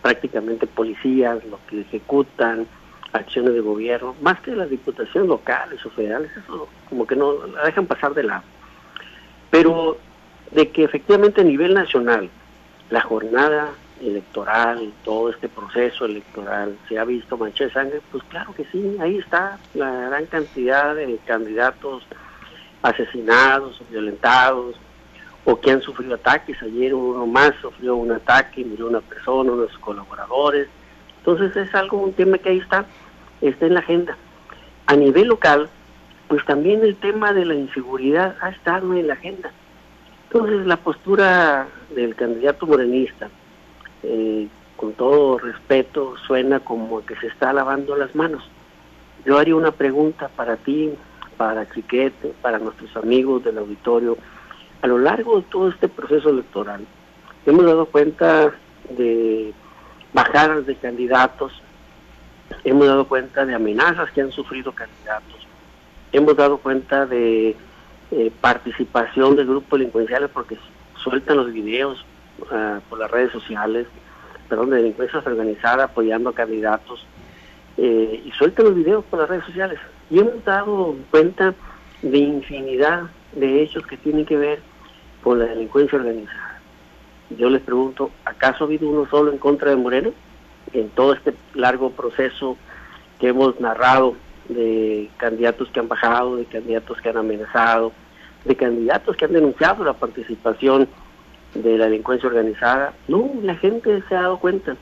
prácticamente 0.00 0.66
policías, 0.66 1.44
los 1.46 1.60
que 1.60 1.80
ejecutan 1.80 2.66
acciones 3.12 3.54
de 3.54 3.60
gobierno, 3.60 4.14
más 4.22 4.40
que 4.40 4.56
las 4.56 4.70
diputaciones 4.70 5.28
locales 5.28 5.84
o 5.84 5.90
federales, 5.90 6.30
eso 6.36 6.68
como 6.88 7.06
que 7.06 7.16
no 7.16 7.46
la 7.46 7.64
dejan 7.64 7.86
pasar 7.86 8.14
de 8.14 8.24
lado. 8.24 8.42
Pero 9.50 9.98
de 10.50 10.70
que 10.70 10.84
efectivamente 10.84 11.40
a 11.40 11.44
nivel 11.44 11.74
nacional 11.74 12.30
la 12.90 13.00
jornada 13.00 13.70
electoral, 14.00 14.92
todo 15.04 15.30
este 15.30 15.48
proceso 15.48 16.06
electoral 16.06 16.76
se 16.88 16.98
ha 16.98 17.04
visto 17.04 17.36
mancha 17.36 17.64
de 17.64 17.72
sangre, 17.72 18.00
pues 18.10 18.24
claro 18.24 18.52
que 18.54 18.64
sí, 18.72 18.96
ahí 19.00 19.18
está 19.18 19.58
la 19.74 19.90
gran 20.08 20.26
cantidad 20.26 20.94
de 20.94 21.18
candidatos 21.26 22.04
asesinados, 22.82 23.80
violentados, 23.90 24.76
o 25.44 25.60
que 25.60 25.70
han 25.70 25.82
sufrido 25.82 26.14
ataques. 26.14 26.60
Ayer 26.62 26.94
uno 26.94 27.26
más 27.26 27.52
sufrió 27.60 27.96
un 27.96 28.12
ataque, 28.12 28.64
murió 28.64 28.86
una 28.88 29.00
persona, 29.00 29.52
uno 29.52 29.62
de 29.62 29.68
sus 29.68 29.78
colaboradores. 29.78 30.68
Entonces 31.18 31.56
es 31.56 31.74
algo, 31.74 31.98
un 31.98 32.12
tema 32.12 32.38
que 32.38 32.50
ahí 32.50 32.58
está, 32.58 32.86
está 33.40 33.66
en 33.66 33.74
la 33.74 33.80
agenda. 33.80 34.16
A 34.86 34.96
nivel 34.96 35.28
local, 35.28 35.68
pues 36.28 36.44
también 36.44 36.82
el 36.82 36.96
tema 36.96 37.32
de 37.32 37.44
la 37.44 37.54
inseguridad 37.54 38.36
ha 38.40 38.50
estado 38.50 38.94
en 38.94 39.06
la 39.06 39.14
agenda. 39.14 39.52
Entonces 40.24 40.66
la 40.66 40.78
postura 40.78 41.68
del 41.94 42.14
candidato 42.14 42.66
morenista, 42.66 43.28
eh, 44.02 44.48
con 44.76 44.94
todo 44.94 45.38
respeto, 45.38 46.16
suena 46.26 46.60
como 46.60 47.04
que 47.04 47.16
se 47.16 47.26
está 47.26 47.52
lavando 47.52 47.96
las 47.96 48.14
manos. 48.14 48.42
Yo 49.24 49.38
haría 49.38 49.54
una 49.54 49.70
pregunta 49.72 50.28
para 50.28 50.56
ti, 50.56 50.92
para 51.36 51.70
Chiquete, 51.70 52.32
para 52.40 52.58
nuestros 52.58 52.96
amigos 52.96 53.44
del 53.44 53.58
auditorio 53.58 54.16
a 54.82 54.86
lo 54.88 54.98
largo 54.98 55.36
de 55.36 55.42
todo 55.42 55.68
este 55.68 55.88
proceso 55.88 56.28
electoral 56.28 56.84
hemos 57.46 57.64
dado 57.64 57.86
cuenta 57.86 58.52
de 58.90 59.52
bajadas 60.12 60.66
de 60.66 60.76
candidatos, 60.76 61.62
hemos 62.64 62.86
dado 62.86 63.06
cuenta 63.06 63.46
de 63.46 63.54
amenazas 63.54 64.10
que 64.10 64.20
han 64.20 64.32
sufrido 64.32 64.72
candidatos, 64.72 65.46
hemos 66.12 66.36
dado 66.36 66.58
cuenta 66.58 67.06
de 67.06 67.56
eh, 68.10 68.30
participación 68.40 69.36
de 69.36 69.44
grupos 69.44 69.78
delincuenciales 69.78 70.30
porque 70.30 70.58
sueltan 70.96 71.38
los 71.38 71.52
videos 71.52 72.04
ah, 72.50 72.80
por 72.88 72.98
las 72.98 73.10
redes 73.10 73.32
sociales, 73.32 73.86
perdón, 74.48 74.70
de 74.70 74.76
delincuencia 74.76 75.22
organizada 75.24 75.84
apoyando 75.84 76.30
a 76.30 76.34
candidatos 76.34 77.06
eh, 77.78 78.22
y 78.24 78.30
sueltan 78.32 78.66
los 78.66 78.74
videos 78.74 79.04
por 79.04 79.20
las 79.20 79.28
redes 79.28 79.44
sociales. 79.44 79.78
Y 80.10 80.18
hemos 80.18 80.44
dado 80.44 80.94
cuenta 81.10 81.54
de 82.02 82.18
infinidad 82.18 83.04
de 83.32 83.62
hechos 83.62 83.86
que 83.86 83.96
tienen 83.96 84.26
que 84.26 84.36
ver 84.36 84.71
con 85.22 85.38
la 85.38 85.46
delincuencia 85.46 85.98
organizada. 85.98 86.60
Yo 87.38 87.48
les 87.48 87.62
pregunto, 87.62 88.10
¿acaso 88.24 88.64
ha 88.64 88.66
habido 88.66 88.88
uno 88.88 89.08
solo 89.08 89.32
en 89.32 89.38
contra 89.38 89.70
de 89.70 89.76
Moreno? 89.76 90.10
En 90.72 90.88
todo 90.90 91.14
este 91.14 91.34
largo 91.54 91.90
proceso 91.90 92.56
que 93.18 93.28
hemos 93.28 93.58
narrado 93.60 94.14
de 94.48 95.08
candidatos 95.16 95.68
que 95.70 95.80
han 95.80 95.88
bajado, 95.88 96.36
de 96.36 96.44
candidatos 96.44 97.00
que 97.00 97.08
han 97.08 97.16
amenazado, 97.16 97.92
de 98.44 98.56
candidatos 98.56 99.16
que 99.16 99.24
han 99.24 99.32
denunciado 99.32 99.84
la 99.84 99.94
participación 99.94 100.88
de 101.54 101.78
la 101.78 101.86
delincuencia 101.86 102.28
organizada. 102.28 102.94
No, 103.08 103.30
la 103.42 103.54
gente 103.56 104.02
se 104.08 104.16
ha 104.16 104.22
dado 104.22 104.38
cuenta 104.38 104.76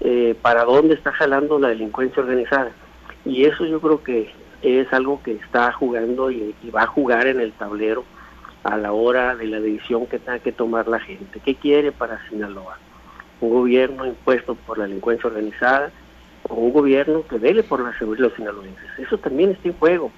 eh, 0.00 0.34
para 0.40 0.64
dónde 0.64 0.94
está 0.94 1.12
jalando 1.12 1.58
la 1.58 1.68
delincuencia 1.68 2.22
organizada. 2.22 2.70
Y 3.24 3.44
eso 3.44 3.64
yo 3.66 3.80
creo 3.80 4.02
que 4.02 4.32
es 4.62 4.92
algo 4.92 5.22
que 5.22 5.32
está 5.32 5.72
jugando 5.72 6.30
y, 6.30 6.54
va 6.74 6.82
a 6.82 6.86
jugar 6.86 7.26
en 7.26 7.40
el 7.40 7.52
tablero 7.52 8.04
a 8.64 8.78
la 8.78 8.92
hora 8.92 9.36
de 9.36 9.46
la 9.46 9.60
decisión 9.60 10.06
que 10.06 10.18
tenga 10.18 10.38
que 10.38 10.52
tomar 10.52 10.88
la 10.88 10.98
gente. 10.98 11.40
¿Qué 11.44 11.54
quiere 11.54 11.92
para 11.92 12.26
Sinaloa? 12.28 12.78
Un 13.40 13.50
gobierno 13.50 14.06
impuesto 14.06 14.54
por 14.54 14.78
la 14.78 14.84
delincuencia 14.84 15.28
organizada 15.28 15.92
o 16.48 16.54
un 16.54 16.72
gobierno 16.72 17.24
que 17.28 17.38
vele 17.38 17.62
por 17.62 17.80
la 17.80 17.96
seguridad 17.98 18.24
de 18.24 18.28
los 18.30 18.36
sinaloenses. 18.36 18.98
Eso 18.98 19.18
también 19.18 19.50
está 19.50 19.68
en 19.68 19.74
juego. 19.74 20.10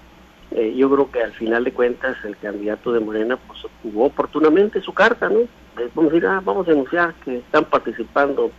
Eh, 0.52 0.74
yo 0.76 0.88
creo 0.88 1.10
que 1.10 1.22
al 1.22 1.32
final 1.32 1.64
de 1.64 1.72
cuentas 1.72 2.16
el 2.24 2.36
candidato 2.36 2.92
de 2.92 3.00
Morena 3.00 3.36
pues 3.36 3.60
jugó 3.82 4.06
oportunamente 4.06 4.80
su 4.80 4.94
carta, 4.94 5.28
¿no? 5.28 5.40
vamos 5.94 6.10
a 6.10 6.14
decir, 6.14 6.26
ah, 6.26 6.40
vamos 6.42 6.66
a 6.66 6.70
denunciar 6.70 7.14
que 7.24 7.38
están 7.38 7.64
participando 7.64 8.50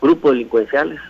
grupos 0.00 0.32
delincuenciales, 0.32 1.00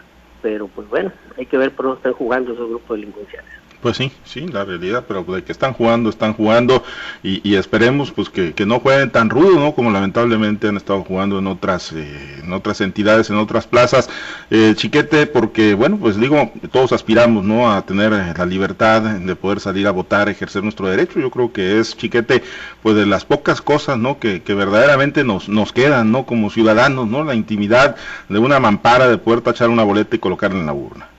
pero 0.43 0.69
pues 0.69 0.89
bueno, 0.89 1.11
hay 1.37 1.47
que 1.47 1.57
ver 1.57 1.73
por 1.73 1.87
dónde 1.87 1.99
están 1.99 2.13
jugando 2.13 2.53
esos 2.53 2.69
grupos 2.69 2.99
delincuenciales. 2.99 3.62
Pues 3.83 3.97
sí, 3.97 4.13
sí, 4.25 4.47
la 4.47 4.65
realidad, 4.65 5.07
pero 5.09 5.25
de 5.25 5.43
que 5.43 5.51
están 5.51 5.73
jugando, 5.73 6.09
están 6.09 6.35
jugando 6.35 6.85
y, 7.25 7.57
esperemos 7.57 8.13
pues 8.13 8.31
que, 8.31 8.55
no 8.65 8.79
jueguen 8.79 9.11
tan 9.11 9.29
rudo, 9.29 9.59
¿no? 9.59 9.75
Como 9.75 9.91
lamentablemente 9.91 10.69
han 10.69 10.77
estado 10.77 11.03
jugando 11.03 11.41
en 11.41 11.49
otras, 11.49 11.93
eh, 11.93 12.43
en 12.45 12.53
otras 12.53 12.81
entidades, 12.81 13.29
en 13.31 13.39
otras 13.39 13.67
plazas. 13.67 14.09
Eh, 14.53 14.75
chiquete, 14.77 15.27
porque 15.27 15.75
bueno, 15.75 15.99
pues 15.99 16.17
digo, 16.17 16.53
todos 16.71 16.93
aspiramos, 16.93 17.45
¿no? 17.45 17.73
A 17.73 17.83
tener 17.85 18.13
eh, 18.13 18.33
la 18.39 18.47
libertad 18.47 19.03
de 19.03 19.35
poder 19.35 19.59
salir 19.59 19.89
a 19.89 19.91
votar, 19.91 20.29
ejercer 20.29 20.63
nuestro 20.63 20.87
derecho. 20.87 21.19
Yo 21.19 21.33
creo 21.33 21.53
que 21.53 21.81
es, 21.81 21.97
chiquete, 21.97 22.45
pues 22.85 22.95
de 22.95 23.05
las 23.05 23.25
pocas 23.25 23.61
cosas, 23.61 23.99
¿no? 23.99 24.21
Que, 24.21 24.43
que 24.43 24.55
verdaderamente 24.55 25.25
nos, 25.25 25.49
nos 25.49 25.73
quedan, 25.73 26.13
¿no? 26.13 26.25
Como 26.25 26.51
ciudadanos, 26.51 27.09
¿no? 27.09 27.25
La 27.25 27.35
intimidad 27.35 27.97
de 28.29 28.39
una 28.39 28.61
mampara 28.61 29.09
de 29.09 29.19
poder 29.19 29.41
tachar 29.41 29.71
una 29.71 29.83
boleta 29.83 30.15
y 30.15 30.21
colocarla 30.21 30.61
en 30.61 30.67
la 30.67 30.73
urna 30.73 31.12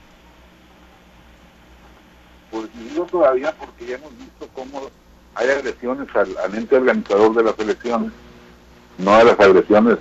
todavía 3.14 3.54
porque 3.60 3.86
ya 3.86 3.94
hemos 3.94 4.10
visto 4.18 4.48
cómo 4.54 4.90
hay 5.36 5.48
agresiones 5.48 6.08
al, 6.16 6.52
ente 6.52 6.74
organizador 6.74 7.32
de 7.32 7.44
las 7.44 7.56
elecciones, 7.60 8.10
no 8.98 9.16
de 9.18 9.24
las 9.24 9.38
agresiones 9.38 9.98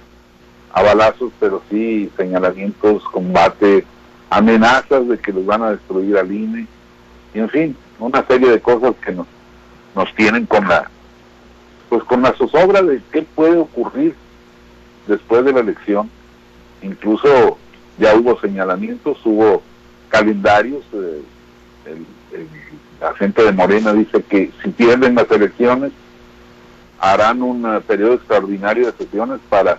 a 0.74 0.82
balazos, 0.82 1.32
pero 1.40 1.62
sí 1.70 2.12
señalamientos, 2.18 3.04
combate, 3.12 3.86
amenazas 4.32 5.08
de 5.08 5.20
que 5.20 5.32
los 5.32 5.46
van 5.46 5.62
a 5.62 5.72
destruir 5.74 6.18
al 6.18 6.32
INE, 6.32 6.66
y 7.36 7.40
en 7.40 7.50
fin, 7.50 7.78
una 8.00 8.26
serie 8.26 8.50
de 8.50 8.60
cosas 8.60 8.96
que 9.06 9.12
nos, 9.12 9.28
nos 9.96 10.12
tienen 10.16 10.48
con 10.48 10.68
la 10.68 10.90
pues 11.90 12.04
con 12.06 12.24
la 12.24 12.34
zozobra 12.34 12.82
de 12.82 13.00
qué 13.12 13.22
puede 13.22 13.60
ocurrir 13.60 14.16
después 15.06 15.46
de 15.46 15.54
la 15.54 15.60
elección. 15.60 16.10
Incluso 16.82 17.60
ya 18.00 18.16
hubo 18.16 18.40
señalamientos, 18.40 19.24
hubo 19.24 19.62
calendarios, 20.10 20.84
eh, 20.94 21.22
el 21.86 22.08
la 23.04 23.14
gente 23.16 23.44
de 23.44 23.52
Morena 23.52 23.92
dice 23.92 24.24
que 24.24 24.50
si 24.64 24.70
pierden 24.70 25.16
las 25.16 25.30
elecciones 25.30 25.92
harán 27.00 27.42
un 27.42 27.66
eh, 27.66 27.82
periodo 27.86 28.14
extraordinario 28.14 28.86
de 28.86 28.94
sesiones 28.94 29.42
para 29.50 29.78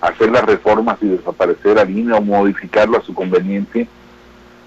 hacer 0.00 0.30
las 0.30 0.42
reformas 0.46 0.96
y 1.02 1.08
desaparecer 1.08 1.78
a 1.78 1.84
línea 1.84 2.16
o 2.16 2.22
modificarlo 2.22 2.96
a 2.96 3.02
su 3.02 3.12
conveniencia. 3.12 3.86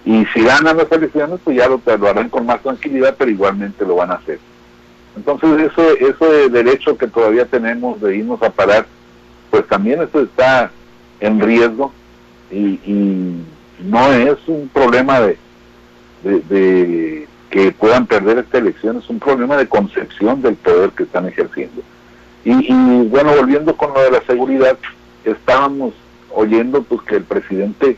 Y 0.06 0.24
si 0.28 0.44
ganan 0.44 0.78
las 0.78 0.92
elecciones, 0.92 1.40
pues 1.44 1.58
ya 1.58 1.68
lo, 1.68 1.82
harán 2.08 2.30
con 2.30 2.46
más 2.46 2.62
tranquilidad, 2.62 3.16
pero 3.18 3.32
igualmente 3.32 3.84
lo 3.84 3.96
van 3.96 4.12
a 4.12 4.16
hacer. 4.16 4.38
Entonces, 5.18 5.72
eso, 5.72 5.90
ese 5.98 6.50
derecho 6.50 6.96
que 6.96 7.08
todavía 7.08 7.46
tenemos 7.46 8.00
de 8.02 8.18
irnos 8.18 8.40
a 8.44 8.52
parar, 8.52 8.86
pues 9.50 9.68
también 9.68 10.00
eso 10.04 10.22
está 10.22 10.70
en 11.20 11.40
riesgo 11.40 11.92
y, 12.52 13.42
no 13.80 14.14
es 14.14 14.38
un 14.48 14.70
problema 14.70 15.20
de 15.20 15.38
que 17.56 17.72
puedan 17.72 18.06
perder 18.06 18.40
esta 18.40 18.58
elección 18.58 18.98
es 18.98 19.10
un 19.10 19.18
problema 19.18 19.56
de 19.56 19.70
concepción 19.70 20.42
del 20.42 20.56
poder 20.56 20.90
que 20.90 21.04
están 21.04 21.26
ejerciendo. 21.26 21.84
Y, 22.44 22.68
bueno, 23.08 23.34
volviendo 23.34 23.78
con 23.78 23.94
lo 23.94 24.02
de 24.02 24.12
la 24.12 24.22
seguridad, 24.24 24.78
estábamos 25.24 25.94
oyendo 26.34 26.84
pues 26.84 27.02
que 27.04 27.16
el 27.16 27.24
presidente, 27.24 27.96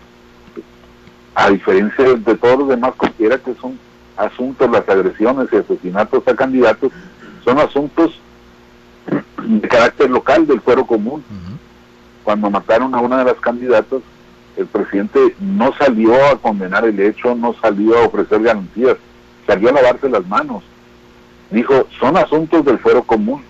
a 1.33 1.49
diferencia 1.49 2.05
de, 2.05 2.35
todos 2.35 2.59
los 2.59 2.69
demás, 2.69 2.93
considera 2.97 3.39
que 3.39 3.55
son 3.55 3.79
asuntos, 4.15 4.69
las 4.69 4.87
agresiones 4.87 5.47
y 5.51 5.55
asesinatos 5.55 6.27
a 6.27 6.35
candidatos, 6.35 6.91
son 7.43 7.57
asuntos 7.57 8.11
de 9.41 9.67
carácter 9.67 10.11
local 10.11 10.45
del 10.45 10.61
fuero 10.61 10.85
común. 10.85 11.23
Cuando 12.23 12.51
mataron 12.51 12.93
a 12.93 12.99
una 12.99 13.17
de 13.17 13.25
las 13.25 13.39
candidatas, 13.39 14.01
el 14.55 14.67
presidente 14.67 15.35
no 15.39 15.73
salió 15.79 16.13
a 16.27 16.37
condenar 16.37 16.85
el 16.85 16.99
hecho, 16.99 17.33
no 17.33 17.55
salió 17.59 17.97
a 17.97 18.05
ofrecer 18.05 18.43
garantías 18.43 18.97
salió 19.47 19.69
a 19.69 19.73
lavarse 19.73 20.09
las 20.09 20.27
manos. 20.27 20.63
Dijo, 21.49 21.87
son 21.99 22.17
asuntos 22.17 22.65
del 22.65 22.77
fuero 22.77 23.01
común. 23.03 23.41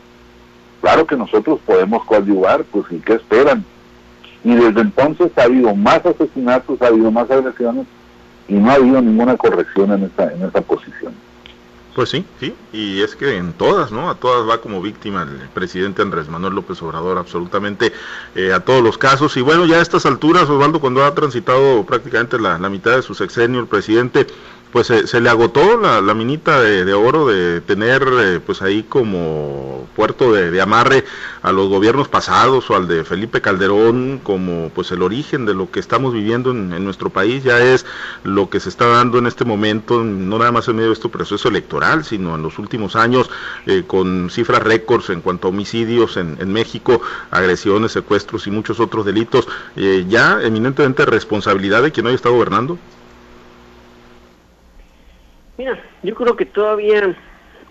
Claro 0.81 1.05
que 1.07 1.17
nosotros 1.17 1.59
podemos 1.65 2.05
coadyuvar, 2.05 2.63
pues 2.65 2.85
¿y 2.91 2.99
qué 2.99 3.13
esperan? 3.13 3.65
Y 4.43 4.53
desde 4.53 4.81
entonces 4.81 5.31
ha 5.35 5.43
habido 5.43 5.75
más 5.75 6.05
asesinatos, 6.05 6.81
ha 6.81 6.87
habido 6.87 7.11
más 7.11 7.29
agresiones 7.31 7.87
y 8.47 8.53
no 8.53 8.69
ha 8.69 8.75
habido 8.75 9.01
ninguna 9.01 9.35
corrección 9.35 9.91
en 9.91 10.03
esa, 10.03 10.31
en 10.31 10.63
posición. 10.63 11.13
Pues 11.97 12.09
sí, 12.09 12.23
sí, 12.39 12.53
y 12.71 13.01
es 13.01 13.15
que 13.15 13.37
en 13.37 13.53
todas, 13.53 13.91
¿no? 13.91 14.11
A 14.11 14.13
todas 14.13 14.47
va 14.47 14.61
como 14.61 14.83
víctima 14.83 15.23
el 15.23 15.49
presidente 15.49 16.03
Andrés 16.03 16.29
Manuel 16.29 16.53
López 16.53 16.79
Obrador, 16.83 17.17
absolutamente 17.17 17.91
eh, 18.35 18.53
a 18.53 18.59
todos 18.59 18.83
los 18.83 18.99
casos. 18.99 19.35
Y 19.35 19.41
bueno, 19.41 19.65
ya 19.65 19.77
a 19.77 19.81
estas 19.81 20.05
alturas, 20.05 20.47
Osvaldo, 20.47 20.79
cuando 20.79 21.03
ha 21.03 21.15
transitado 21.15 21.83
prácticamente 21.87 22.39
la, 22.39 22.59
la 22.59 22.69
mitad 22.69 22.95
de 22.95 23.01
su 23.01 23.15
sexenio, 23.15 23.59
el 23.59 23.65
presidente 23.65 24.27
pues 24.77 25.09
se, 25.09 25.21
le 25.21 25.29
agotó 25.31 25.81
la, 25.81 26.13
minita 26.13 26.61
de, 26.61 26.93
oro 26.93 27.25
de 27.25 27.61
tener 27.61 28.07
eh, 28.19 28.39
pues 28.45 28.61
ahí 28.61 28.83
como 28.83 29.87
puerto 29.95 30.31
de, 30.31 30.61
amarre 30.61 31.03
a 31.41 31.51
los 31.51 31.67
gobiernos 31.67 32.09
pasados 32.09 32.69
o 32.69 32.75
al 32.75 32.87
de 32.87 33.03
Felipe 33.03 33.41
Calderón 33.41 34.19
como 34.21 34.69
pues 34.69 34.91
el 34.91 35.01
origen 35.01 35.47
de 35.47 35.55
lo 35.55 35.71
que 35.71 35.79
estamos 35.79 36.13
viviendo 36.13 36.51
en, 36.51 36.83
nuestro 36.83 37.09
país. 37.09 37.43
Ya 37.43 37.57
es 37.57 37.87
lo 38.23 38.51
que 38.51 38.59
se 38.59 38.69
está 38.69 38.85
dando 38.85 39.17
en 39.17 39.25
este 39.25 39.45
momento 39.45 40.03
no 40.03 40.37
nada 40.37 40.51
más 40.51 40.67
en 40.67 40.75
medio 40.75 40.89
de 40.89 40.93
este 40.93 41.09
proceso 41.09 41.49
electoral 41.49 42.05
sino 42.05 42.35
en 42.35 42.43
los 42.43 42.59
últimos 42.59 42.95
años 42.95 43.31
eh, 43.65 43.83
con 43.87 44.29
cifras 44.29 44.61
récords 44.61 45.09
en 45.09 45.21
cuanto 45.21 45.47
a 45.47 45.49
homicidios 45.49 46.17
en, 46.17 46.53
México 46.53 47.01
agresiones 47.31 47.93
secuestros 47.93 48.45
y 48.45 48.51
muchos 48.51 48.79
otros 48.79 49.07
delitos. 49.07 49.47
Eh, 49.75 50.05
ya 50.07 50.39
eminentemente 50.43 51.03
responsabilidad 51.07 51.81
de 51.81 51.91
quien 51.91 52.05
hoy 52.05 52.13
está 52.13 52.29
gobernando 52.29 52.77
Mira, 55.57 55.77
yo 56.03 56.13
creo 56.13 56.35
que 56.35 56.45
todavía 56.45 57.15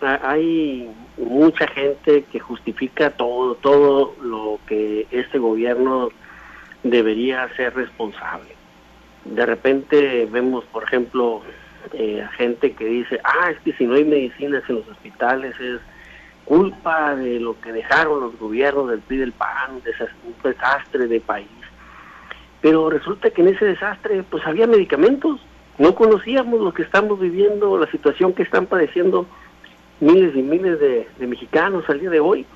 hay 0.00 0.90
mucha 1.16 1.66
gente 1.69 2.25
que 2.25 2.40
justifica 2.40 3.11
todo, 3.11 3.55
todo 3.55 4.14
lo 4.21 4.59
que 4.66 5.07
este 5.11 5.38
gobierno 5.38 6.11
debería 6.83 7.49
ser 7.57 7.75
responsable. 7.75 8.55
De 9.25 9.47
repente 9.47 10.26
vemos, 10.31 10.64
por 10.66 10.85
ejemplo, 10.85 11.43
eh, 11.93 12.26
gente 12.37 12.73
que 12.73 12.85
dice, 12.85 13.21
ah, 13.23 13.50
es 13.50 13.61
que 13.61 13.73
si 13.75 13.87
no 13.87 13.95
hay 13.95 14.05
medicinas 14.05 14.62
en 14.69 14.76
los 14.76 14.88
hospitales 14.88 15.59
es 15.61 15.81
culpa 16.45 17.14
de 17.16 17.40
lo 17.40 17.61
que 17.61 17.73
dejaron 17.73 18.21
los 18.21 18.38
gobiernos 18.38 18.88
del 18.88 19.00
PRI 19.00 19.19
del 19.19 19.33
PAN, 19.33 19.75
un 19.75 20.35
desastre 20.43 21.07
de 21.07 21.21
país. 21.21 21.49
Pero 22.61 22.90
resulta 22.90 23.31
que 23.31 23.43
en 23.43 23.49
ese 23.49 23.64
desastre 23.64 24.23
pues 24.25 24.47
había 24.47 24.66
medicamentos, 24.66 25.40
no 25.78 25.95
conocíamos 25.95 26.61
lo 26.61 26.73
que 26.73 26.83
estamos 26.83 27.21
viviendo, 27.21 27.78
la 27.78 27.90
situación 27.90 28.33
que 28.33 28.42
están 28.42 28.66
padeciendo 28.66 29.26
miles 30.00 30.35
y 30.35 30.42
miles 30.42 30.78
de, 30.80 31.06
mexicanos 31.26 31.85
al 31.88 32.00
día 32.00 32.11
de 32.11 32.21
hoy. 32.21 32.47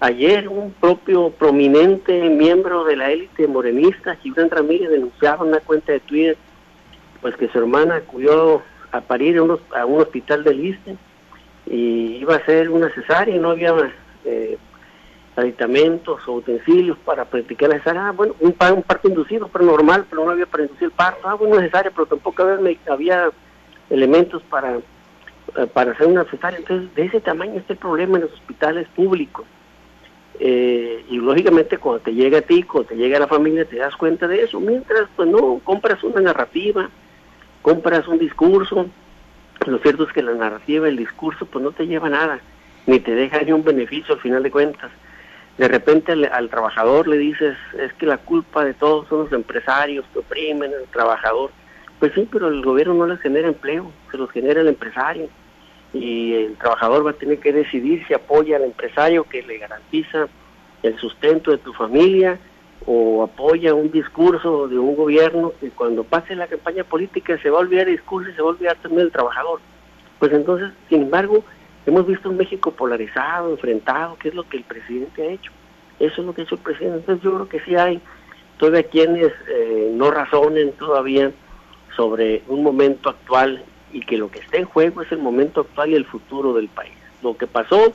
Ayer 0.00 0.48
un 0.48 0.72
propio 0.72 1.30
prominente 1.30 2.28
miembro 2.28 2.84
de 2.84 2.96
la 2.96 3.10
élite 3.10 3.46
morenista, 3.46 4.16
Gibran 4.16 4.50
Ramírez, 4.50 4.90
denunciaba 4.90 5.44
en 5.44 5.50
una 5.50 5.60
cuenta 5.60 5.92
de 5.92 6.00
Twitter 6.00 6.36
pues 7.20 7.36
que 7.36 7.48
su 7.48 7.58
hermana 7.58 7.96
acudió 7.96 8.62
a 8.90 9.00
parir 9.00 9.38
a 9.38 9.42
un, 9.44 10.00
hospital 10.00 10.42
del 10.42 10.66
Iste 10.66 10.96
y 11.66 12.16
iba 12.16 12.34
a 12.34 12.44
ser 12.44 12.68
una 12.68 12.90
cesárea 12.90 13.34
y 13.34 13.38
no 13.38 13.50
había 13.50 13.74
eh, 14.24 14.58
aditamentos 15.36 16.26
o 16.26 16.32
utensilios 16.32 16.98
para 16.98 17.24
practicar 17.24 17.70
la 17.70 17.78
cesárea. 17.78 18.08
Ah, 18.08 18.12
bueno, 18.12 18.34
un, 18.40 18.54
un, 18.74 18.82
parto 18.82 19.08
inducido, 19.08 19.48
pero 19.48 19.64
normal, 19.64 20.06
pero 20.08 20.24
no 20.24 20.30
había 20.30 20.46
para 20.46 20.64
inducir 20.64 20.84
el 20.84 20.90
parto. 20.92 21.26
Ah, 21.28 21.34
bueno, 21.34 21.56
necesario, 21.58 21.90
pero 21.94 22.06
tampoco 22.06 22.44
había, 22.88 23.30
elementos 23.90 24.42
para 24.44 24.76
eh, 24.76 25.66
para 25.72 25.92
hacer 25.92 26.06
una 26.06 26.24
cesárea. 26.24 26.58
Entonces, 26.58 26.94
de 26.94 27.04
ese 27.04 27.20
tamaño 27.20 27.58
está 27.58 27.74
el 27.74 27.78
problema 27.78 28.16
en 28.16 28.24
los 28.24 28.32
hospitales 28.32 28.88
públicos. 28.88 29.44
Eh, 30.38 31.04
y 31.10 31.18
lógicamente 31.18 31.76
cuando 31.78 32.02
te 32.02 32.14
llega 32.14 32.38
a 32.38 32.42
ti, 32.42 32.62
cuando 32.62 32.88
te 32.88 32.96
llega 32.96 33.18
a 33.18 33.20
la 33.20 33.26
familia, 33.26 33.64
te 33.64 33.76
das 33.76 33.94
cuenta 33.96 34.26
de 34.26 34.42
eso. 34.42 34.60
Mientras, 34.60 35.08
pues 35.14 35.28
no, 35.28 35.60
compras 35.62 36.02
una 36.04 36.20
narrativa, 36.20 36.88
compras 37.60 38.08
un 38.08 38.18
discurso. 38.18 38.86
Lo 39.66 39.78
cierto 39.78 40.04
es 40.04 40.12
que 40.12 40.22
la 40.22 40.32
narrativa, 40.34 40.88
el 40.88 40.96
discurso, 40.96 41.46
pues 41.46 41.62
no 41.62 41.70
te 41.70 41.86
lleva 41.86 42.08
nada, 42.08 42.40
ni 42.86 42.98
te 42.98 43.14
deja 43.14 43.40
ni 43.42 43.52
un 43.52 43.62
beneficio 43.62 44.14
al 44.14 44.20
final 44.20 44.42
de 44.42 44.50
cuentas. 44.50 44.90
De 45.58 45.68
repente 45.68 46.12
al, 46.12 46.48
trabajador 46.48 47.06
le 47.08 47.18
dices, 47.18 47.56
es 47.78 47.92
que 47.94 48.06
la 48.06 48.18
culpa 48.18 48.64
de 48.64 48.74
todos 48.74 49.06
son 49.08 49.24
los 49.24 49.32
empresarios 49.32 50.04
que 50.12 50.20
oprimen 50.20 50.72
al 50.72 50.86
trabajador. 50.90 51.50
Pues 51.98 52.12
sí, 52.14 52.26
pero 52.30 52.48
el 52.48 52.62
gobierno 52.62 52.94
no 52.94 53.06
les 53.06 53.20
genera 53.20 53.48
empleo, 53.48 53.92
se 54.10 54.16
los 54.16 54.30
genera 54.30 54.60
el 54.60 54.68
empresario 54.68 55.28
y 55.92 56.34
el 56.34 56.56
trabajador 56.56 57.06
va 57.06 57.10
a 57.10 57.14
tener 57.14 57.38
que 57.38 57.52
decidir 57.52 58.04
si 58.06 58.14
apoya 58.14 58.56
al 58.56 58.64
empresario 58.64 59.24
que 59.24 59.42
le 59.42 59.58
garantiza 59.58 60.26
el 60.82 60.98
sustento 60.98 61.50
de 61.50 61.58
tu 61.58 61.72
familia 61.74 62.38
o 62.86 63.22
apoya 63.22 63.74
un 63.74 63.90
discurso 63.90 64.68
de 64.68 64.78
un 64.78 64.96
gobierno 64.96 65.52
que 65.60 65.70
cuando 65.70 66.02
pase 66.02 66.34
la 66.34 66.48
campaña 66.48 66.82
política 66.82 67.38
se 67.38 67.50
va 67.50 67.58
a 67.58 67.60
olvidar 67.60 67.88
el 67.88 67.96
discurso 67.96 68.30
y 68.30 68.34
se 68.34 68.42
va 68.42 68.48
a 68.48 68.52
olvidar 68.52 68.76
también 68.78 69.02
el 69.02 69.12
trabajador. 69.12 69.60
Pues 70.18 70.32
entonces, 70.32 70.70
sin 70.88 71.02
embargo, 71.02 71.44
hemos 71.86 72.06
visto 72.06 72.30
un 72.30 72.36
México 72.36 72.70
polarizado, 72.72 73.50
enfrentado, 73.50 74.16
que 74.16 74.28
es 74.28 74.34
lo 74.34 74.48
que 74.48 74.58
el 74.58 74.64
presidente 74.64 75.22
ha 75.22 75.32
hecho. 75.32 75.52
Eso 75.98 76.20
es 76.20 76.26
lo 76.26 76.34
que 76.34 76.42
ha 76.42 76.44
hecho 76.44 76.56
el 76.56 76.60
presidente. 76.60 76.98
Entonces 76.98 77.24
yo 77.24 77.34
creo 77.34 77.48
que 77.48 77.60
sí 77.60 77.76
hay 77.76 78.00
todavía 78.58 78.84
quienes 78.84 79.32
eh, 79.48 79.90
no 79.94 80.10
razonen 80.10 80.72
todavía 80.72 81.32
sobre 81.96 82.42
un 82.48 82.62
momento 82.62 83.10
actual 83.10 83.64
y 83.92 84.00
que 84.00 84.16
lo 84.16 84.30
que 84.30 84.38
está 84.38 84.58
en 84.58 84.64
juego 84.64 85.02
es 85.02 85.12
el 85.12 85.18
momento 85.18 85.62
actual 85.62 85.90
y 85.90 85.94
el 85.94 86.04
futuro 86.04 86.54
del 86.54 86.68
país. 86.68 86.94
Lo 87.22 87.36
que 87.36 87.46
pasó, 87.46 87.92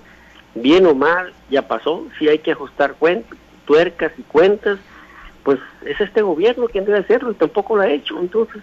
bien 0.55 0.85
o 0.85 0.93
mal, 0.93 1.33
ya 1.49 1.67
pasó. 1.67 2.05
Si 2.17 2.27
hay 2.27 2.39
que 2.39 2.51
ajustar 2.51 2.95
cuentas, 2.95 3.37
tuercas 3.65 4.11
y 4.17 4.23
cuentas, 4.23 4.79
pues 5.43 5.59
es 5.85 5.99
este 5.99 6.21
gobierno 6.21 6.67
quien 6.67 6.85
debe 6.85 6.99
hacerlo 6.99 7.31
y 7.31 7.35
tampoco 7.35 7.75
lo 7.75 7.83
ha 7.83 7.89
hecho. 7.89 8.19
Entonces, 8.19 8.61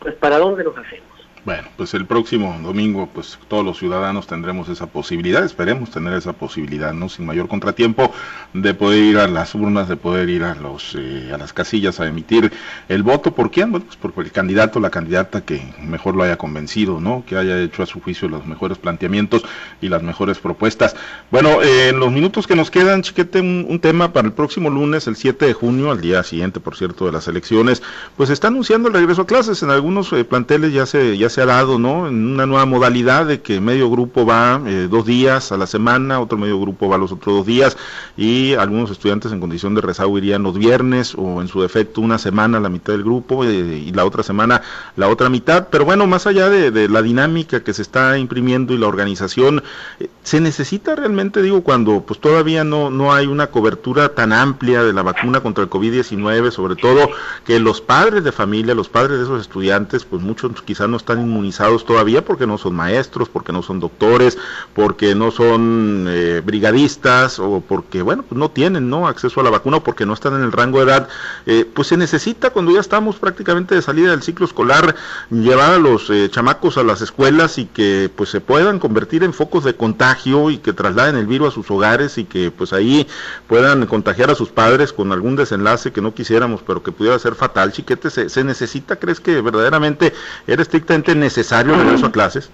pues 0.00 0.14
¿para 0.14 0.38
dónde 0.38 0.64
nos 0.64 0.76
hacemos? 0.76 1.15
Bueno, 1.46 1.68
pues 1.76 1.94
el 1.94 2.06
próximo 2.06 2.58
domingo, 2.60 3.08
pues 3.14 3.38
todos 3.46 3.64
los 3.64 3.78
ciudadanos 3.78 4.26
tendremos 4.26 4.68
esa 4.68 4.86
posibilidad, 4.86 5.44
esperemos 5.44 5.92
tener 5.92 6.14
esa 6.14 6.32
posibilidad, 6.32 6.92
¿no? 6.92 7.08
Sin 7.08 7.24
mayor 7.24 7.46
contratiempo, 7.46 8.12
de 8.52 8.74
poder 8.74 9.04
ir 9.04 9.18
a 9.18 9.28
las 9.28 9.54
urnas, 9.54 9.88
de 9.88 9.94
poder 9.94 10.28
ir 10.28 10.42
a 10.42 10.56
los 10.56 10.96
eh, 10.98 11.30
a 11.32 11.38
las 11.38 11.52
casillas 11.52 12.00
a 12.00 12.08
emitir 12.08 12.52
el 12.88 13.04
voto. 13.04 13.30
¿Por 13.30 13.52
quién? 13.52 13.70
Bueno, 13.70 13.86
pues 13.86 13.96
por 13.96 14.24
el 14.24 14.32
candidato, 14.32 14.80
la 14.80 14.90
candidata 14.90 15.42
que 15.42 15.62
mejor 15.80 16.16
lo 16.16 16.24
haya 16.24 16.36
convencido, 16.36 16.98
¿no? 16.98 17.22
Que 17.24 17.36
haya 17.36 17.60
hecho 17.60 17.84
a 17.84 17.86
su 17.86 18.00
juicio 18.00 18.28
los 18.28 18.44
mejores 18.44 18.78
planteamientos 18.78 19.44
y 19.80 19.88
las 19.88 20.02
mejores 20.02 20.40
propuestas. 20.40 20.96
Bueno, 21.30 21.62
eh, 21.62 21.90
en 21.90 22.00
los 22.00 22.10
minutos 22.10 22.48
que 22.48 22.56
nos 22.56 22.72
quedan, 22.72 23.02
chiquete, 23.02 23.40
un, 23.40 23.78
tema 23.78 24.12
para 24.12 24.26
el 24.26 24.34
próximo 24.34 24.68
lunes, 24.68 25.06
el 25.06 25.14
7 25.14 25.46
de 25.46 25.52
junio, 25.52 25.92
al 25.92 26.00
día 26.00 26.24
siguiente, 26.24 26.58
por 26.58 26.76
cierto, 26.76 27.06
de 27.06 27.12
las 27.12 27.28
elecciones, 27.28 27.84
pues 28.16 28.30
está 28.30 28.48
anunciando 28.48 28.88
el 28.88 28.94
regreso 28.94 29.22
a 29.22 29.26
clases. 29.28 29.62
En 29.62 29.70
algunos 29.70 30.12
eh, 30.12 30.24
planteles 30.24 30.72
ya 30.72 30.86
se 30.86 31.16
ya 31.16 31.28
se 31.35 31.35
se 31.36 31.42
ha 31.42 31.46
dado, 31.46 31.78
¿no? 31.78 32.08
En 32.08 32.28
una 32.28 32.46
nueva 32.46 32.64
modalidad 32.64 33.26
de 33.26 33.42
que 33.42 33.60
medio 33.60 33.90
grupo 33.90 34.24
va 34.24 34.58
eh, 34.64 34.88
dos 34.90 35.04
días 35.04 35.52
a 35.52 35.58
la 35.58 35.66
semana, 35.66 36.18
otro 36.18 36.38
medio 36.38 36.58
grupo 36.58 36.88
va 36.88 36.96
los 36.96 37.12
otros 37.12 37.36
dos 37.36 37.46
días 37.46 37.76
y 38.16 38.54
algunos 38.54 38.90
estudiantes 38.90 39.32
en 39.32 39.40
condición 39.40 39.74
de 39.74 39.82
rezago 39.82 40.16
irían 40.16 40.42
los 40.42 40.56
viernes 40.56 41.14
o 41.14 41.42
en 41.42 41.48
su 41.48 41.60
defecto 41.60 42.00
una 42.00 42.16
semana 42.16 42.58
la 42.58 42.70
mitad 42.70 42.94
del 42.94 43.02
grupo 43.02 43.44
eh, 43.44 43.50
y 43.50 43.92
la 43.92 44.06
otra 44.06 44.22
semana 44.22 44.62
la 44.96 45.08
otra 45.10 45.28
mitad. 45.28 45.68
Pero 45.70 45.84
bueno, 45.84 46.06
más 46.06 46.26
allá 46.26 46.48
de, 46.48 46.88
la 46.88 47.02
dinámica 47.02 47.62
que 47.62 47.74
se 47.74 47.82
está 47.82 48.16
imprimiendo 48.16 48.72
y 48.72 48.78
la 48.78 48.86
organización, 48.86 49.62
eh, 50.00 50.08
se 50.22 50.40
necesita 50.40 50.96
realmente, 50.96 51.42
digo, 51.42 51.62
cuando 51.62 52.00
pues 52.00 52.18
todavía 52.18 52.64
no, 52.64 52.88
no 52.88 53.12
hay 53.12 53.26
una 53.26 53.48
cobertura 53.48 54.14
tan 54.14 54.32
amplia 54.32 54.82
de 54.84 54.94
la 54.94 55.02
vacuna 55.02 55.40
contra 55.40 55.64
el 55.64 55.68
COVID-19, 55.68 56.50
sobre 56.50 56.76
todo 56.76 57.10
que 57.44 57.60
los 57.60 57.82
padres 57.82 58.24
de 58.24 58.32
familia, 58.32 58.74
los 58.74 58.88
padres 58.88 59.18
de 59.18 59.24
esos 59.24 59.42
estudiantes, 59.42 60.06
pues 60.06 60.22
muchos 60.22 60.62
quizás 60.62 60.88
no 60.88 60.96
están 60.96 61.15
inmunizados 61.20 61.84
todavía 61.84 62.24
porque 62.24 62.46
no 62.46 62.58
son 62.58 62.74
maestros, 62.74 63.28
porque 63.28 63.52
no 63.52 63.62
son 63.62 63.80
doctores, 63.80 64.38
porque 64.74 65.14
no 65.14 65.30
son 65.30 66.06
eh, 66.08 66.42
brigadistas 66.44 67.38
o 67.38 67.62
porque, 67.66 68.02
bueno, 68.02 68.22
pues 68.22 68.38
no 68.38 68.50
tienen 68.50 68.90
¿no? 68.90 69.08
acceso 69.08 69.40
a 69.40 69.44
la 69.44 69.50
vacuna 69.50 69.78
o 69.78 69.84
porque 69.84 70.06
no 70.06 70.14
están 70.14 70.34
en 70.34 70.42
el 70.42 70.52
rango 70.52 70.78
de 70.78 70.84
edad, 70.84 71.08
eh, 71.46 71.64
pues 71.72 71.88
se 71.88 71.96
necesita 71.96 72.50
cuando 72.50 72.72
ya 72.72 72.80
estamos 72.80 73.16
prácticamente 73.16 73.74
de 73.74 73.82
salida 73.82 74.10
del 74.10 74.22
ciclo 74.22 74.46
escolar 74.46 74.94
llevar 75.30 75.74
a 75.74 75.78
los 75.78 76.10
eh, 76.10 76.28
chamacos 76.30 76.78
a 76.78 76.82
las 76.82 77.00
escuelas 77.00 77.58
y 77.58 77.66
que 77.66 78.10
pues 78.14 78.30
se 78.30 78.40
puedan 78.40 78.78
convertir 78.78 79.24
en 79.24 79.32
focos 79.32 79.64
de 79.64 79.74
contagio 79.74 80.50
y 80.50 80.58
que 80.58 80.72
trasladen 80.72 81.16
el 81.16 81.26
virus 81.26 81.48
a 81.48 81.50
sus 81.52 81.70
hogares 81.70 82.18
y 82.18 82.24
que 82.24 82.50
pues 82.50 82.72
ahí 82.72 83.06
puedan 83.46 83.86
contagiar 83.86 84.30
a 84.30 84.34
sus 84.34 84.48
padres 84.48 84.92
con 84.92 85.12
algún 85.12 85.36
desenlace 85.36 85.92
que 85.92 86.00
no 86.00 86.14
quisiéramos 86.14 86.62
pero 86.66 86.82
que 86.82 86.92
pudiera 86.92 87.18
ser 87.18 87.34
fatal, 87.34 87.72
chiquete, 87.72 88.10
se, 88.10 88.28
se 88.28 88.44
necesita, 88.44 88.96
¿crees 88.96 89.20
que 89.20 89.40
verdaderamente 89.40 90.12
era 90.46 90.62
estrictamente 90.62 91.05
necesario 91.14 91.74
el 91.74 91.80
regreso 91.80 92.06
a 92.06 92.12
clases? 92.12 92.50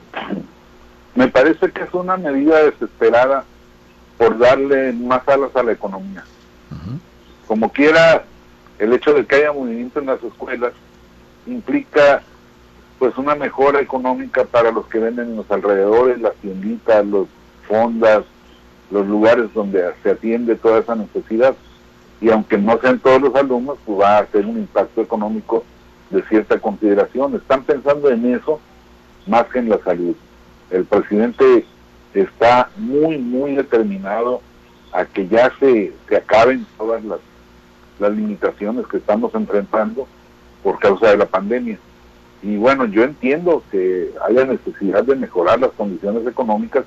Me 1.14 1.28
parece 1.28 1.70
que 1.70 1.82
es 1.82 1.94
una 1.94 2.16
medida 2.16 2.62
desesperada 2.62 3.44
por 4.18 4.38
darle 4.38 4.92
más 4.92 5.26
alas 5.28 5.54
a 5.54 5.62
la 5.62 5.72
economía. 5.72 6.24
Como 7.46 7.70
quiera, 7.70 8.24
el 8.78 8.92
hecho 8.92 9.12
de 9.12 9.26
que 9.26 9.36
haya 9.36 9.52
movimiento 9.52 10.00
en 10.00 10.06
las 10.06 10.22
escuelas 10.22 10.72
implica 11.46 12.22
pues 12.98 13.16
una 13.18 13.34
mejora 13.34 13.80
económica 13.80 14.44
para 14.44 14.70
los 14.70 14.86
que 14.86 14.98
venden 14.98 15.30
en 15.30 15.36
los 15.36 15.50
alrededores, 15.50 16.20
las 16.20 16.34
tienditas, 16.36 17.04
los 17.04 17.26
fondas, 17.66 18.24
los 18.90 19.06
lugares 19.06 19.52
donde 19.54 19.82
se 20.02 20.10
atiende 20.10 20.54
toda 20.54 20.78
esa 20.78 20.94
necesidad. 20.94 21.54
Y 22.20 22.30
aunque 22.30 22.56
no 22.56 22.78
sean 22.80 23.00
todos 23.00 23.20
los 23.20 23.34
alumnos, 23.34 23.78
pues 23.84 24.00
va 24.00 24.18
a 24.18 24.24
tener 24.26 24.46
un 24.46 24.58
impacto 24.58 25.00
económico 25.00 25.64
de 26.12 26.22
cierta 26.25 26.59
consideración. 26.59 27.35
Están 27.35 27.64
pensando 27.64 28.11
en 28.11 28.35
eso 28.35 28.61
más 29.27 29.46
que 29.46 29.59
en 29.59 29.68
la 29.68 29.79
salud. 29.79 30.14
El 30.70 30.85
presidente 30.85 31.64
está 32.14 32.70
muy, 32.77 33.18
muy 33.18 33.55
determinado 33.55 34.40
a 34.92 35.05
que 35.05 35.27
ya 35.27 35.51
se, 35.59 35.92
se 36.09 36.16
acaben 36.16 36.66
todas 36.77 37.03
las, 37.05 37.20
las 37.98 38.12
limitaciones 38.12 38.87
que 38.87 38.98
estamos 38.98 39.35
enfrentando 39.35 40.07
por 40.62 40.79
causa 40.79 41.11
de 41.11 41.16
la 41.16 41.27
pandemia. 41.27 41.79
Y 42.42 42.57
bueno, 42.57 42.87
yo 42.87 43.05
entiendo 43.05 43.62
que 43.70 44.12
haya 44.29 44.44
necesidad 44.44 45.05
de 45.05 45.16
mejorar 45.16 45.61
las 45.61 45.70
condiciones 45.72 46.27
económicas, 46.27 46.85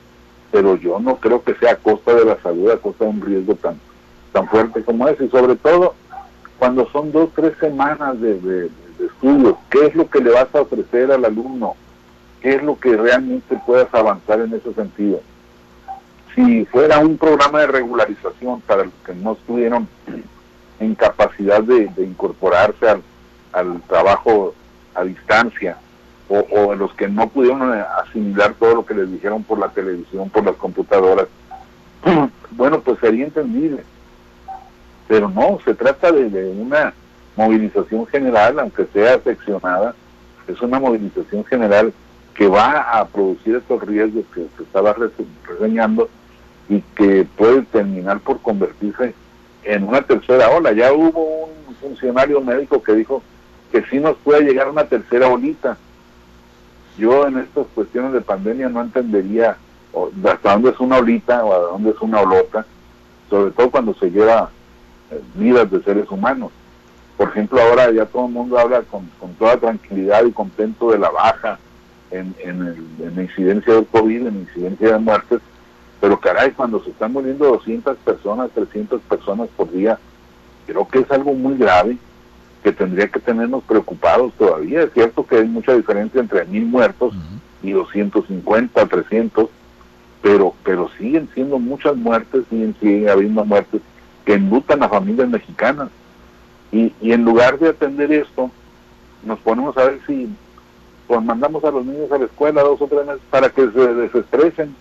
pero 0.51 0.75
yo 0.75 0.99
no 0.99 1.15
creo 1.17 1.43
que 1.43 1.55
sea 1.55 1.71
a 1.71 1.77
costa 1.77 2.13
de 2.13 2.25
la 2.25 2.37
salud, 2.41 2.69
a 2.69 2.77
costa 2.77 3.05
de 3.05 3.09
un 3.09 3.21
riesgo 3.21 3.55
tan, 3.55 3.79
tan 4.33 4.47
fuerte 4.47 4.83
como 4.83 5.07
ese. 5.07 5.25
Y 5.25 5.29
sobre 5.29 5.55
todo 5.55 5.95
cuando 6.59 6.89
son 6.91 7.11
dos, 7.11 7.29
tres 7.33 7.57
semanas 7.59 8.19
de 8.19 8.35
de 8.39 8.69
estudios, 8.99 9.55
qué 9.69 9.87
es 9.87 9.95
lo 9.95 10.09
que 10.09 10.19
le 10.19 10.31
vas 10.31 10.47
a 10.53 10.61
ofrecer 10.61 11.11
al 11.11 11.25
alumno, 11.25 11.75
qué 12.41 12.55
es 12.55 12.63
lo 12.63 12.79
que 12.79 12.95
realmente 12.95 13.59
puedas 13.65 13.93
avanzar 13.93 14.39
en 14.39 14.53
ese 14.53 14.73
sentido. 14.73 15.21
Si 16.33 16.65
fuera 16.65 16.99
un 16.99 17.17
programa 17.17 17.61
de 17.61 17.67
regularización 17.67 18.61
para 18.61 18.83
los 18.83 18.93
que 19.05 19.13
no 19.13 19.33
estuvieron 19.33 19.87
en 20.79 20.95
capacidad 20.95 21.63
de, 21.63 21.89
incorporarse 21.97 22.89
al, 22.89 23.01
al, 23.53 23.81
trabajo 23.83 24.53
a 24.93 25.03
distancia, 25.03 25.77
o, 26.27 26.39
o 26.51 26.75
los 26.75 26.93
que 26.95 27.07
no 27.07 27.29
pudieron 27.29 27.71
asimilar 28.01 28.55
todo 28.55 28.75
lo 28.75 28.85
que 28.85 28.95
les 28.95 29.11
dijeron 29.11 29.43
por 29.43 29.59
la 29.59 29.69
televisión, 29.69 30.29
por 30.29 30.43
las 30.43 30.55
computadoras, 30.55 31.27
bueno, 32.51 32.81
pues 32.81 32.99
sería 32.99 33.25
entendible. 33.25 33.83
Pero 35.07 35.29
no, 35.29 35.59
se 35.63 35.75
trata 35.75 36.11
de 36.11 36.49
una 36.59 36.93
movilización 37.35 38.05
general, 38.07 38.59
aunque 38.59 38.85
sea 38.93 39.19
seccionada, 39.19 39.95
es 40.47 40.61
una 40.61 40.79
movilización 40.79 41.43
general 41.45 41.93
que 42.33 42.47
va 42.47 42.99
a 42.99 43.05
producir 43.07 43.55
estos 43.55 43.81
riesgos 43.83 44.25
que 44.33 44.45
se 44.57 44.63
estaba 44.63 44.95
reseñando 45.47 46.09
y 46.67 46.81
que 46.95 47.25
puede 47.37 47.61
terminar 47.63 48.19
por 48.19 48.41
convertirse 48.41 49.13
en 49.63 49.83
una 49.83 50.01
tercera 50.01 50.49
ola. 50.49 50.71
Ya 50.73 50.91
hubo 50.93 51.49
un 51.67 51.75
funcionario 51.75 52.41
médico 52.41 52.83
que 52.83 52.93
dijo 52.93 53.21
que 53.71 53.83
sí 53.85 53.99
nos 53.99 54.17
puede 54.17 54.43
llegar 54.43 54.69
una 54.69 54.85
tercera 54.85 55.27
olita. 55.27 55.77
Yo 56.97 57.27
en 57.27 57.39
estas 57.39 57.67
cuestiones 57.73 58.13
de 58.13 58.21
pandemia 58.21 58.69
no 58.69 58.81
entendería 58.81 59.57
hasta 60.25 60.53
dónde 60.53 60.71
es 60.71 60.79
una 60.79 60.97
olita 60.97 61.43
o 61.43 61.53
a 61.53 61.57
dónde 61.71 61.91
es 61.91 62.01
una 62.01 62.21
olota, 62.21 62.65
sobre 63.29 63.51
todo 63.51 63.71
cuando 63.71 63.93
se 63.95 64.11
lleva 64.11 64.49
eh, 65.11 65.21
vidas 65.35 65.69
de 65.71 65.81
seres 65.83 66.09
humanos. 66.09 66.51
Por 67.17 67.29
ejemplo, 67.29 67.61
ahora 67.61 67.91
ya 67.91 68.05
todo 68.05 68.25
el 68.25 68.33
mundo 68.33 68.59
habla 68.59 68.81
con, 68.81 69.09
toda 69.39 69.57
tranquilidad 69.57 70.25
y 70.25 70.31
contento 70.31 70.91
de 70.91 70.99
la 70.99 71.09
baja 71.09 71.59
en, 72.11 72.35
la 73.15 73.21
incidencia 73.21 73.73
del 73.73 73.85
COVID, 73.87 74.27
en 74.27 74.33
la 74.33 74.41
incidencia 74.41 74.91
de 74.93 74.99
muertes, 74.99 75.39
pero 76.01 76.19
caray, 76.19 76.51
cuando 76.51 76.83
se 76.83 76.89
están 76.89 77.13
muriendo 77.13 77.45
200 77.45 77.97
personas, 77.97 78.51
300 78.51 79.01
personas 79.01 79.47
por 79.55 79.71
día, 79.71 79.97
creo 80.67 80.87
que 80.87 80.99
es 80.99 81.11
algo 81.11 81.33
muy 81.33 81.57
grave 81.57 81.97
que 82.63 82.71
tendría 82.71 83.07
que 83.07 83.19
tenernos 83.19 83.63
preocupados 83.63 84.33
todavía. 84.33 84.83
Es 84.83 84.93
cierto 84.93 85.25
que 85.25 85.37
hay 85.37 85.47
mucha 85.47 85.73
diferencia 85.73 86.19
entre 86.19 86.45
mil 86.45 86.65
muertos 86.65 87.13
y 87.61 87.71
250, 87.71 88.85
300, 88.85 89.49
pero, 90.21 90.53
pero 90.63 90.89
siguen 90.97 91.29
siendo 91.33 91.59
muchas 91.59 91.95
muertes, 91.95 92.43
siguen, 92.49 92.75
siguen 92.79 93.09
habiendo 93.09 93.45
muertes 93.45 93.81
que 94.25 94.33
enlutan 94.33 94.83
a 94.83 94.89
familias 94.89 95.29
mexicanas. 95.29 95.89
Y, 96.71 96.93
y 97.01 97.13
en 97.13 97.23
lugar 97.23 97.59
de 97.59 97.69
atender 97.69 98.11
esto, 98.11 98.51
nos 99.23 99.39
ponemos 99.39 99.77
a 99.77 99.85
ver 99.85 99.99
si 100.05 100.29
pues 101.07 101.21
mandamos 101.23 101.63
a 101.63 101.71
los 101.71 101.85
niños 101.85 102.11
a 102.11 102.17
la 102.17 102.25
escuela 102.25 102.63
dos 102.63 102.81
o 102.81 102.87
tres 102.87 103.05
meses 103.05 103.21
para 103.29 103.49
que 103.49 103.69
se 103.69 103.93
desestresen 103.93 104.75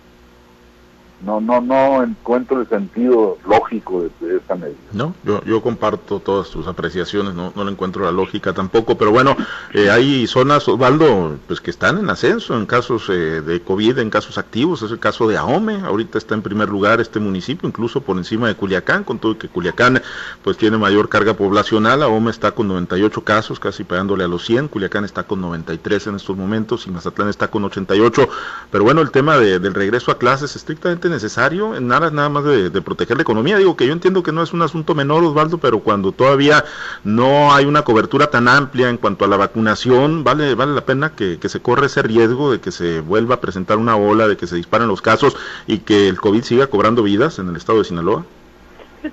no 1.25 1.41
no 1.41 1.59
no 1.59 2.03
encuentro 2.03 2.61
el 2.61 2.69
sentido 2.69 3.37
lógico 3.47 4.03
de, 4.21 4.37
esta 4.37 4.55
medida. 4.55 4.77
No, 4.93 5.15
yo, 5.23 5.43
yo 5.43 5.61
comparto 5.61 6.19
todas 6.19 6.49
tus 6.49 6.67
apreciaciones, 6.67 7.33
no, 7.33 7.51
no 7.55 7.63
le 7.63 7.71
encuentro 7.71 8.03
la 8.03 8.11
lógica 8.11 8.53
tampoco, 8.53 8.97
pero 8.97 9.11
bueno, 9.11 9.35
eh, 9.73 9.89
hay 9.89 10.27
zonas, 10.27 10.67
Osvaldo, 10.67 11.37
pues 11.47 11.59
que 11.61 11.71
están 11.71 11.97
en 11.97 12.09
ascenso 12.09 12.55
en 12.55 12.65
casos 12.65 13.09
eh, 13.09 13.41
de 13.41 13.61
COVID, 13.61 13.99
en 13.99 14.09
casos 14.09 14.37
activos, 14.37 14.83
es 14.83 14.91
el 14.91 14.99
caso 14.99 15.27
de 15.27 15.37
Ahome, 15.37 15.81
ahorita 15.81 16.17
está 16.17 16.35
en 16.35 16.41
primer 16.41 16.69
lugar 16.69 17.01
este 17.01 17.19
municipio, 17.19 17.67
incluso 17.67 18.01
por 18.01 18.17
encima 18.17 18.47
de 18.47 18.55
Culiacán, 18.55 19.03
con 19.03 19.19
todo 19.19 19.37
que 19.37 19.49
Culiacán 19.49 20.01
pues 20.43 20.57
tiene 20.57 20.77
mayor 20.77 21.09
carga 21.09 21.33
poblacional, 21.33 22.03
Ahome 22.03 22.31
está 22.31 22.51
con 22.51 22.67
98 22.67 23.23
casos, 23.23 23.59
casi 23.59 23.83
pegándole 23.83 24.23
a 24.23 24.27
los 24.27 24.45
100, 24.45 24.67
Culiacán 24.67 25.05
está 25.05 25.23
con 25.23 25.41
93 25.41 26.07
en 26.07 26.15
estos 26.15 26.37
momentos 26.37 26.85
y 26.87 26.91
Mazatlán 26.91 27.29
está 27.29 27.49
con 27.49 27.63
88, 27.65 28.29
pero 28.71 28.83
bueno, 28.83 29.01
el 29.01 29.11
tema 29.11 29.37
del 29.37 29.73
regreso 29.73 30.11
a 30.11 30.17
clases 30.17 30.55
estrictamente 30.55 31.09
necesario 31.15 31.75
en 31.75 31.91
aras 31.91 32.13
nada 32.13 32.29
más 32.29 32.43
de, 32.43 32.69
proteger 32.81 33.17
la 33.17 33.23
economía. 33.23 33.57
Digo 33.57 33.75
que 33.75 33.87
yo 33.87 33.93
entiendo 33.93 34.21
que 34.21 34.31
no 34.31 34.43
es 34.43 34.53
un 34.53 34.61
asunto 34.61 34.93
menor, 34.93 35.23
Osvaldo, 35.23 35.57
pero 35.57 35.79
cuando 35.79 36.11
todavía 36.11 36.63
no 37.03 37.53
hay 37.53 37.65
una 37.65 37.81
cobertura 37.81 38.27
tan 38.27 38.47
amplia 38.47 38.89
en 38.89 38.97
cuanto 38.97 39.25
a 39.25 39.27
la 39.27 39.37
vacunación, 39.37 40.23
vale, 40.23 40.55
vale 40.55 40.73
la 40.73 40.85
pena 40.85 41.13
que, 41.15 41.39
se 41.45 41.61
corre 41.61 41.87
ese 41.87 42.01
riesgo 42.01 42.51
de 42.51 42.59
que 42.59 42.71
se 42.71 43.01
vuelva 43.01 43.35
a 43.35 43.41
presentar 43.41 43.77
una 43.77 43.95
ola, 43.95 44.27
de 44.27 44.37
que 44.37 44.47
se 44.47 44.55
disparen 44.55 44.87
los 44.87 45.01
casos 45.01 45.35
y 45.67 45.79
que 45.79 46.07
el 46.07 46.19
COVID 46.19 46.43
siga 46.43 46.67
cobrando 46.67 47.03
vidas 47.03 47.39
en 47.39 47.49
el 47.49 47.55
estado 47.55 47.79
de 47.79 47.85
Sinaloa. 47.85 48.25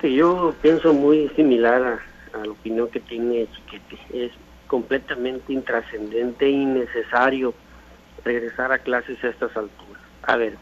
Yo 0.03 0.55
pienso 0.63 0.93
muy 0.93 1.31
similar 1.37 1.83
a, 1.83 2.39
a 2.39 2.45
la 2.45 2.53
opinión 2.53 2.89
que 2.89 3.01
tiene 3.01 3.47
Chiquete. 3.55 3.99
Es 4.13 4.33
completamente 4.67 5.53
intrascendente 5.53 6.47
e 6.47 6.51
innecesario 6.51 7.55
regresar 8.25 8.73
a 8.73 8.79
clases 8.79 9.23
a 9.23 9.29
estas 9.29 9.55
alturas. 9.57 10.03
A 10.23 10.37
ver, 10.37 10.57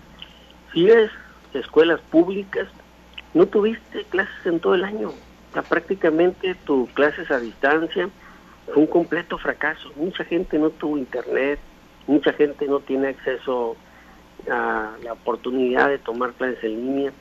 si 0.73 0.89
es 0.89 1.11
escuelas 1.55 2.01
públicas, 2.01 2.69
no 3.35 3.47
tuviste 3.47 4.05
clases 4.05 4.47
en 4.47 4.61
todo 4.61 4.75
el 4.75 4.85
año. 4.85 5.13
prácticamente 5.69 6.55
tu 6.55 6.89
clases 6.95 7.31
a 7.31 7.39
distancia 7.39 8.09
fue 8.67 8.77
un 8.77 8.87
completo 8.87 9.39
fracaso. 9.39 9.91
Mucha 9.97 10.25
gente 10.25 10.59
no 10.59 10.71
tuvo 10.71 10.99
internet, 10.99 11.59
mucha 12.07 12.33
gente 12.33 12.67
no 12.67 12.81
tiene 12.81 13.09
acceso 13.09 13.77
a 14.51 14.93
la 15.03 15.13
oportunidad 15.13 15.89
de 15.89 15.99
tomar 15.99 16.33
clases 16.33 16.63
en 16.65 16.77
línea. 16.77 17.13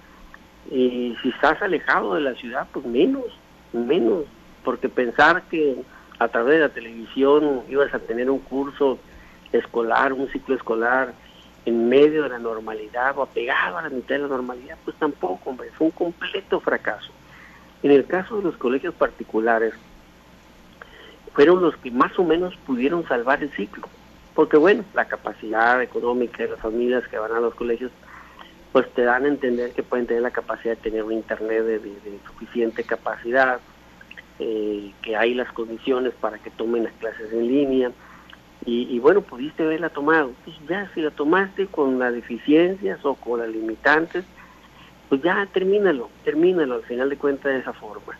Y 0.72 1.15
si 1.22 1.30
estás 1.30 1.62
alejado 1.62 2.15
de 2.15 2.22
la 2.22 2.36
ciudad, 2.36 2.68
pues 2.72 2.86
menos, 2.86 3.26
menos, 3.74 4.26
porque 4.63 4.89
pensar 4.89 5.44
que 5.44 5.78
a 6.20 6.28
través 6.28 6.56
de 6.56 6.62
la 6.62 6.70
televisión 6.70 7.62
ibas 7.70 7.94
a 7.94 8.00
tener 8.00 8.30
un 8.30 8.39
curso 8.39 9.00
escolar, 9.52 10.13
un 10.13 10.28
ciclo 10.30 10.56
escolar 10.56 11.13
en 11.65 11.89
medio 11.89 12.24
de 12.24 12.30
la 12.30 12.39
normalidad 12.39 13.17
o 13.17 13.24
apegado 13.24 13.78
a 13.78 13.84
la 13.84 13.89
mitad 13.89 14.15
de 14.15 14.19
la 14.19 14.28
normalidad, 14.28 14.78
pues 14.84 14.95
tampoco, 14.98 15.50
hombre, 15.50 15.69
fue 15.78 15.88
un 15.88 15.91
completo 15.91 16.60
fracaso. 16.60 17.12
En 17.84 17.91
el 17.91 18.06
caso 18.06 18.38
de 18.38 18.43
los 18.43 18.58
colegios 18.58 18.93
particulares, 18.93 19.74
fueron 21.34 21.62
los 21.62 21.76
que 21.78 21.91
más 21.91 22.17
o 22.19 22.24
menos 22.24 22.56
pudieron 22.65 23.08
salvar 23.08 23.41
el 23.41 23.52
ciclo, 23.52 23.88
porque 24.36 24.58
bueno, 24.58 24.84
la 24.93 25.06
capacidad 25.06 25.82
económica 25.82 26.43
de 26.43 26.50
las 26.50 26.60
familias 26.60 27.08
que 27.08 27.17
van 27.17 27.32
a 27.32 27.39
los 27.39 27.54
colegios, 27.56 27.91
pues 28.72 28.89
te 28.93 29.04
dan 29.04 29.26
a 29.26 29.30
entender 29.30 29.72
que 29.72 29.84
pueden 29.84 30.06
tener 30.06 30.22
la 30.22 30.32
capacidad 30.32 30.76
de 30.76 30.82
tener 30.82 31.04
un 31.04 31.13
internet 31.13 31.63
de, 31.63 32.19
suficiente 32.26 32.84
capacidad, 32.84 33.60
eh, 34.39 34.91
que 35.02 35.15
hay 35.15 35.34
las 35.34 35.52
condiciones 35.52 36.13
para 36.19 36.39
que 36.39 36.50
tomen 36.52 36.86
las 36.86 36.93
clases 36.93 37.32
en 37.32 37.48
línea, 37.48 37.91
y, 38.65 39.00
bueno, 39.00 39.22
pudiste 39.22 39.63
haberla 39.63 39.89
tomado. 39.89 40.32
Pues 40.43 40.56
ya, 40.67 40.91
si 40.93 41.02
la 41.02 41.12
tomaste 41.12 41.67
con 41.67 41.98
las 41.98 42.13
deficiencias 42.13 43.04
o 43.04 43.15
con 43.15 43.39
las 43.39 43.50
limitantes, 43.50 44.26
pues 45.08 45.22
ya 45.24 45.48
termínalo, 45.52 46.10
termínalo 46.24 46.76
al 46.76 46.84
final 46.84 47.10
de 47.10 47.17
cuentas 47.17 47.52
de 47.52 47.60
esa 47.60 47.74
forma. 47.74 48.17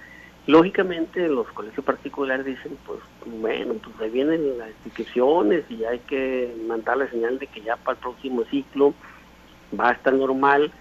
Lógicamente 0.48 1.28
los 1.28 1.48
colegios 1.50 1.86
particulares 1.86 2.46
dicen, 2.46 2.76
pues 2.86 3.00
bueno, 3.26 3.76
pues 3.76 3.96
ahí 4.02 4.10
vienen 4.10 4.58
las 4.58 4.70
instituciones 4.86 5.64
y 5.70 5.84
hay 5.84 6.00
que 6.00 6.56
mandar 6.68 6.98
la 6.98 7.08
señal 7.10 7.38
de 7.38 7.46
que 7.46 7.62
ya 7.62 7.76
para 7.76 7.98
el 7.98 8.02
próximo 8.02 8.44
ciclo 8.46 8.96
va 9.80 9.90
a 9.90 9.94
estar 9.94 10.14
normal, 10.14 10.72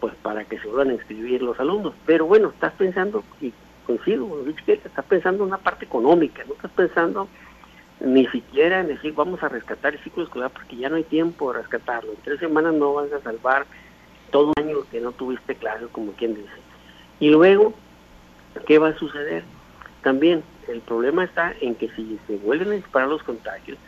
pues 0.00 0.14
para 0.22 0.44
que 0.44 0.58
se 0.58 0.66
vuelvan 0.66 0.90
a 0.90 0.94
inscribir 0.94 1.42
los 1.42 1.60
alumnos. 1.60 1.92
Pero 2.06 2.24
bueno, 2.24 2.48
estás 2.48 2.72
pensando, 2.74 3.22
y 3.42 3.52
coincido, 3.86 4.26
estás 4.66 5.04
pensando 5.04 5.42
en 5.42 5.48
una 5.48 5.58
parte 5.58 5.84
económica, 5.84 6.44
no 6.46 6.54
estás 6.54 6.70
pensando 6.70 7.28
ni 8.00 8.26
siquiera 8.26 8.80
en 8.80 8.88
decir 8.88 9.12
vamos 9.14 9.42
a 9.42 9.48
rescatar 9.48 9.94
el 9.94 10.00
ciclo 10.00 10.22
escolar 10.22 10.50
porque 10.50 10.76
ya 10.76 10.88
no 10.88 10.96
hay 10.96 11.04
tiempo 11.04 11.52
de 11.52 11.58
rescatarlo. 11.60 12.12
En 12.12 12.22
tres 12.22 12.40
semanas 12.40 12.74
no 12.74 12.94
vas 12.94 13.12
a 13.12 13.20
salvar 13.20 13.66
todo 14.30 14.52
un 14.56 14.64
año 14.64 14.78
que 14.90 15.00
no 15.00 15.12
tuviste 15.12 15.54
clases, 15.54 15.88
como 15.90 16.12
quien 16.12 16.34
dice. 16.34 16.48
Y 17.20 17.30
luego, 17.30 17.74
¿qué 18.66 18.78
va 18.78 18.88
a 18.88 18.98
suceder? 18.98 19.42
También 20.02 20.42
el 20.68 20.80
problema 20.80 21.24
está 21.24 21.54
en 21.60 21.74
que 21.74 21.88
si 21.90 22.18
se 22.26 22.36
vuelven 22.36 22.68
a 22.68 22.74
disparar 22.74 23.08
los 23.08 23.22
contagios, 23.22 23.78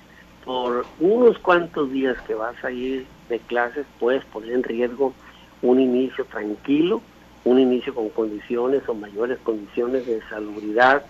por 0.45 0.87
unos 0.99 1.39
cuantos 1.39 1.91
días 1.93 2.21
que 2.23 2.35
vas 2.35 2.63
a 2.65 2.71
ir 2.71 3.07
de 3.29 3.39
clases 3.41 3.87
puedes 3.99 4.25
poner 4.25 4.53
en 4.53 4.63
riesgo 4.63 5.13
un 5.63 5.79
inicio 5.79 6.25
tranquilo, 6.25 7.03
un 7.45 7.59
inicio 7.59 7.95
con 7.95 8.09
condiciones 8.09 8.83
o 8.89 8.95
mayores 8.95 9.39
condiciones 9.41 10.07
de 10.07 10.21
salubridad, 10.29 11.05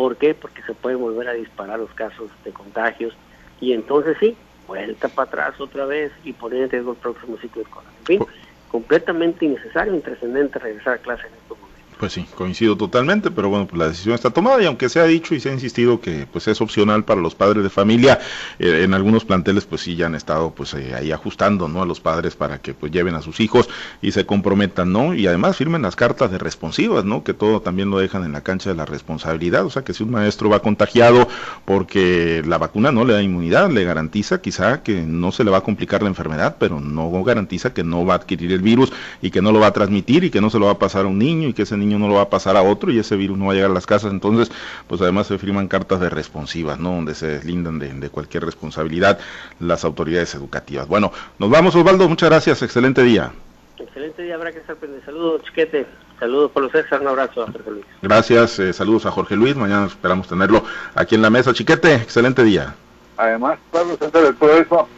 ¿Por 0.00 0.16
qué? 0.16 0.32
Porque 0.32 0.62
se 0.62 0.72
pueden 0.72 0.98
volver 0.98 1.28
a 1.28 1.34
disparar 1.34 1.78
los 1.78 1.90
casos 1.90 2.30
de 2.42 2.52
contagios 2.52 3.14
y 3.60 3.74
entonces 3.74 4.16
sí, 4.18 4.34
vuelta 4.66 5.08
para 5.08 5.28
atrás 5.28 5.60
otra 5.60 5.84
vez 5.84 6.10
y 6.24 6.32
poner 6.32 6.62
en 6.62 6.70
riesgo 6.70 6.92
el 6.92 6.96
próximo 6.96 7.36
ciclo 7.36 7.60
escolar. 7.60 7.92
En 7.98 8.06
fin, 8.06 8.26
completamente 8.70 9.44
innecesario, 9.44 9.94
intrascendente 9.94 10.58
regresar 10.58 10.94
a 10.94 10.98
clase 11.02 11.26
en 11.26 11.34
estos 11.34 11.58
momentos. 11.58 11.69
Pues 12.00 12.14
sí, 12.14 12.24
coincido 12.34 12.78
totalmente, 12.78 13.30
pero 13.30 13.50
bueno, 13.50 13.66
pues 13.66 13.78
la 13.78 13.88
decisión 13.88 14.14
está 14.14 14.30
tomada 14.30 14.62
y 14.62 14.64
aunque 14.64 14.88
se 14.88 15.00
ha 15.00 15.04
dicho 15.04 15.34
y 15.34 15.40
se 15.40 15.50
ha 15.50 15.52
insistido 15.52 16.00
que 16.00 16.26
pues 16.32 16.48
es 16.48 16.62
opcional 16.62 17.04
para 17.04 17.20
los 17.20 17.34
padres 17.34 17.62
de 17.62 17.68
familia, 17.68 18.18
eh, 18.58 18.84
en 18.84 18.94
algunos 18.94 19.26
planteles 19.26 19.66
pues 19.66 19.82
sí 19.82 19.96
ya 19.96 20.06
han 20.06 20.14
estado 20.14 20.50
pues 20.50 20.72
eh, 20.72 20.94
ahí 20.94 21.12
ajustando, 21.12 21.68
¿no? 21.68 21.82
A 21.82 21.84
los 21.84 22.00
padres 22.00 22.36
para 22.36 22.62
que 22.62 22.72
pues 22.72 22.90
lleven 22.90 23.16
a 23.16 23.20
sus 23.20 23.38
hijos 23.40 23.68
y 24.00 24.12
se 24.12 24.24
comprometan, 24.24 24.90
¿no? 24.90 25.12
Y 25.12 25.26
además 25.26 25.58
firmen 25.58 25.82
las 25.82 25.94
cartas 25.94 26.30
de 26.30 26.38
responsivas, 26.38 27.04
¿no? 27.04 27.22
Que 27.22 27.34
todo 27.34 27.60
también 27.60 27.90
lo 27.90 27.98
dejan 27.98 28.24
en 28.24 28.32
la 28.32 28.40
cancha 28.40 28.70
de 28.70 28.76
la 28.76 28.86
responsabilidad, 28.86 29.66
o 29.66 29.70
sea 29.70 29.82
que 29.82 29.92
si 29.92 30.02
un 30.02 30.12
maestro 30.12 30.48
va 30.48 30.60
contagiado 30.60 31.28
porque 31.66 32.42
la 32.46 32.56
vacuna 32.56 32.92
no 32.92 33.04
le 33.04 33.12
da 33.12 33.22
inmunidad, 33.22 33.70
le 33.70 33.84
garantiza 33.84 34.40
quizá 34.40 34.82
que 34.82 35.02
no 35.02 35.32
se 35.32 35.44
le 35.44 35.50
va 35.50 35.58
a 35.58 35.64
complicar 35.64 36.02
la 36.02 36.08
enfermedad, 36.08 36.56
pero 36.58 36.80
no 36.80 37.22
garantiza 37.22 37.74
que 37.74 37.84
no 37.84 38.06
va 38.06 38.14
a 38.14 38.16
adquirir 38.16 38.52
el 38.52 38.62
virus 38.62 38.90
y 39.20 39.30
que 39.30 39.42
no 39.42 39.52
lo 39.52 39.60
va 39.60 39.66
a 39.66 39.72
transmitir 39.74 40.24
y 40.24 40.30
que 40.30 40.40
no 40.40 40.48
se 40.48 40.58
lo 40.58 40.64
va 40.64 40.72
a 40.72 40.78
pasar 40.78 41.04
a 41.04 41.08
un 41.08 41.18
niño 41.18 41.48
y 41.48 41.52
que 41.52 41.64
ese 41.64 41.76
niño 41.76 41.89
no 41.98 42.08
lo 42.08 42.14
va 42.14 42.22
a 42.22 42.30
pasar 42.30 42.56
a 42.56 42.62
otro 42.62 42.90
y 42.90 42.98
ese 42.98 43.16
virus 43.16 43.38
no 43.38 43.46
va 43.46 43.52
a 43.52 43.54
llegar 43.54 43.70
a 43.70 43.74
las 43.74 43.86
casas. 43.86 44.12
Entonces, 44.12 44.50
pues 44.86 45.00
además 45.00 45.26
se 45.26 45.38
firman 45.38 45.68
cartas 45.68 46.00
de 46.00 46.10
responsivas, 46.10 46.78
¿no? 46.78 46.90
Donde 46.90 47.14
se 47.14 47.26
deslindan 47.26 47.78
de, 47.78 48.10
cualquier 48.10 48.44
responsabilidad 48.44 49.18
las 49.58 49.84
autoridades 49.84 50.34
educativas. 50.34 50.88
Bueno, 50.88 51.12
nos 51.38 51.50
vamos 51.50 51.74
Osvaldo, 51.74 52.08
muchas 52.08 52.30
gracias, 52.30 52.62
excelente 52.62 53.02
día. 53.02 53.32
Excelente 53.78 54.22
día, 54.22 54.34
habrá 54.34 54.52
que 54.52 54.58
estar 54.58 54.76
pendiente. 54.76 55.06
Saludos, 55.06 55.42
chiquete. 55.44 55.86
Saludos 56.18 56.50
por 56.50 56.64
los 56.64 56.72
César, 56.72 57.00
un 57.00 57.08
abrazo 57.08 57.42
a 57.42 57.46
Jorge 57.50 57.70
Luis. 57.70 57.84
Gracias, 58.02 58.58
eh, 58.58 58.72
saludos 58.74 59.06
a 59.06 59.10
Jorge 59.10 59.36
Luis. 59.36 59.56
Mañana 59.56 59.86
esperamos 59.86 60.28
tenerlo 60.28 60.62
aquí 60.94 61.14
en 61.14 61.22
la 61.22 61.30
mesa. 61.30 61.54
Chiquete, 61.54 61.94
excelente 61.94 62.44
día. 62.44 62.74
Además, 63.16 63.58
Pablo, 63.70 63.96
de 63.96 64.10
todo 64.34 64.56
eso, 64.56 64.88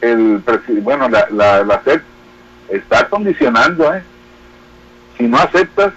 el 0.00 0.42
bueno, 0.82 1.08
la, 1.08 1.28
la, 1.30 1.62
la 1.62 1.82
SEP 1.84 2.02
está 2.68 3.08
condicionando, 3.08 3.94
¿eh? 3.94 4.02
Si 5.16 5.24
no 5.24 5.36
aceptas, 5.38 5.92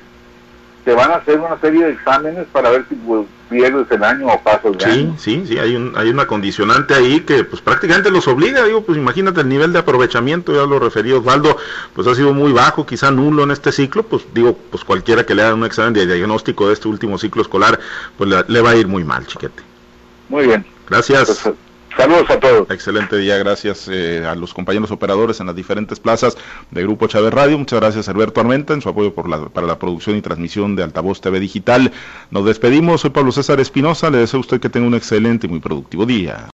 te 0.86 0.94
van 0.94 1.12
a 1.12 1.16
hacer 1.16 1.40
una 1.40 1.60
serie 1.60 1.84
de 1.84 1.92
exámenes 1.94 2.46
para 2.52 2.70
ver 2.70 2.86
si 2.88 2.96
pues, 2.96 3.26
pierdes 3.50 3.90
el 3.90 4.04
año 4.04 4.28
o 4.28 4.40
pasas 4.42 4.78
de 4.78 4.86
sí, 4.86 5.14
Sí, 5.18 5.44
sí, 5.48 5.58
hay, 5.58 5.76
un, 5.76 5.94
hay 5.98 6.10
una 6.10 6.28
condicionante 6.28 6.94
ahí 6.94 7.22
que 7.22 7.44
pues 7.44 7.60
prácticamente 7.60 8.12
los 8.12 8.28
obliga, 8.28 8.64
digo, 8.64 8.84
pues 8.84 8.96
imagínate 8.96 9.42
el 9.42 9.50
nivel 9.50 9.74
de 9.74 9.80
aprovechamiento, 9.80 10.54
ya 10.54 10.68
lo 10.68 10.78
referí 10.78 11.12
Osvaldo, 11.12 11.58
pues 11.94 12.08
ha 12.08 12.14
sido 12.14 12.34
muy 12.36 12.54
bajo, 12.54 12.86
quizá 12.86 13.10
nulo 13.10 13.44
en 13.44 13.52
este 13.52 13.72
ciclo, 13.72 14.04
pues 14.04 14.28
digo, 14.36 14.58
pues 14.70 14.84
cualquiera 14.84 15.26
que 15.26 15.34
le 15.34 15.42
haga 15.42 15.56
un 15.56 15.66
examen 15.66 15.94
de 15.94 16.06
diagnóstico 16.06 16.68
de 16.68 16.76
este 16.76 16.88
último 16.88 17.18
ciclo 17.18 17.42
escolar, 17.42 17.80
pues 18.16 18.30
le, 18.48 18.62
va 18.62 18.70
a 18.70 18.76
ir 18.76 18.88
muy 18.88 19.04
mal, 19.04 19.26
chiquete. 19.26 19.64
Muy 20.30 20.46
bien. 20.46 20.66
Gracias. 20.88 21.50
Saludos 21.98 22.30
a 22.30 22.40
todos. 22.42 22.70
Excelente 22.72 23.18
día, 23.18 23.38
gracias 23.38 23.88
eh, 23.90 24.26
a 24.26 24.36
los 24.36 24.54
compañeros 24.54 24.92
operadores 24.92 25.40
en 25.40 25.48
las 25.48 25.56
diferentes 25.56 25.98
plazas 25.98 26.38
de 26.70 26.84
Grupo 26.84 27.08
Chávez 27.08 27.34
Radio. 27.34 27.58
Muchas 27.58 27.80
gracias 27.80 28.10
a 28.10 28.12
Alberto 28.12 28.42
Armenta 28.42 28.74
en 28.74 28.82
su 28.82 28.90
apoyo 28.90 29.14
por 29.14 29.30
la, 29.30 29.48
para 29.48 29.66
la 29.66 29.80
producción 29.80 30.18
y 30.18 30.22
transmisión 30.22 30.76
de 30.76 30.84
Altavoz 30.84 31.22
TV 31.22 31.40
Digital. 31.40 31.94
Nos 32.32 32.46
despedimos, 32.46 33.00
soy 33.00 33.12
Pablo 33.12 33.32
César 33.32 33.62
Espinosa, 33.62 34.10
le 34.10 34.18
deseo 34.18 34.40
a 34.40 34.42
usted 34.42 34.60
que 34.60 34.70
tenga 34.70 34.88
un 34.88 34.94
excelente 34.94 35.48
y 35.48 35.50
muy 35.50 35.62
productivo 35.62 36.06
día. 36.06 36.44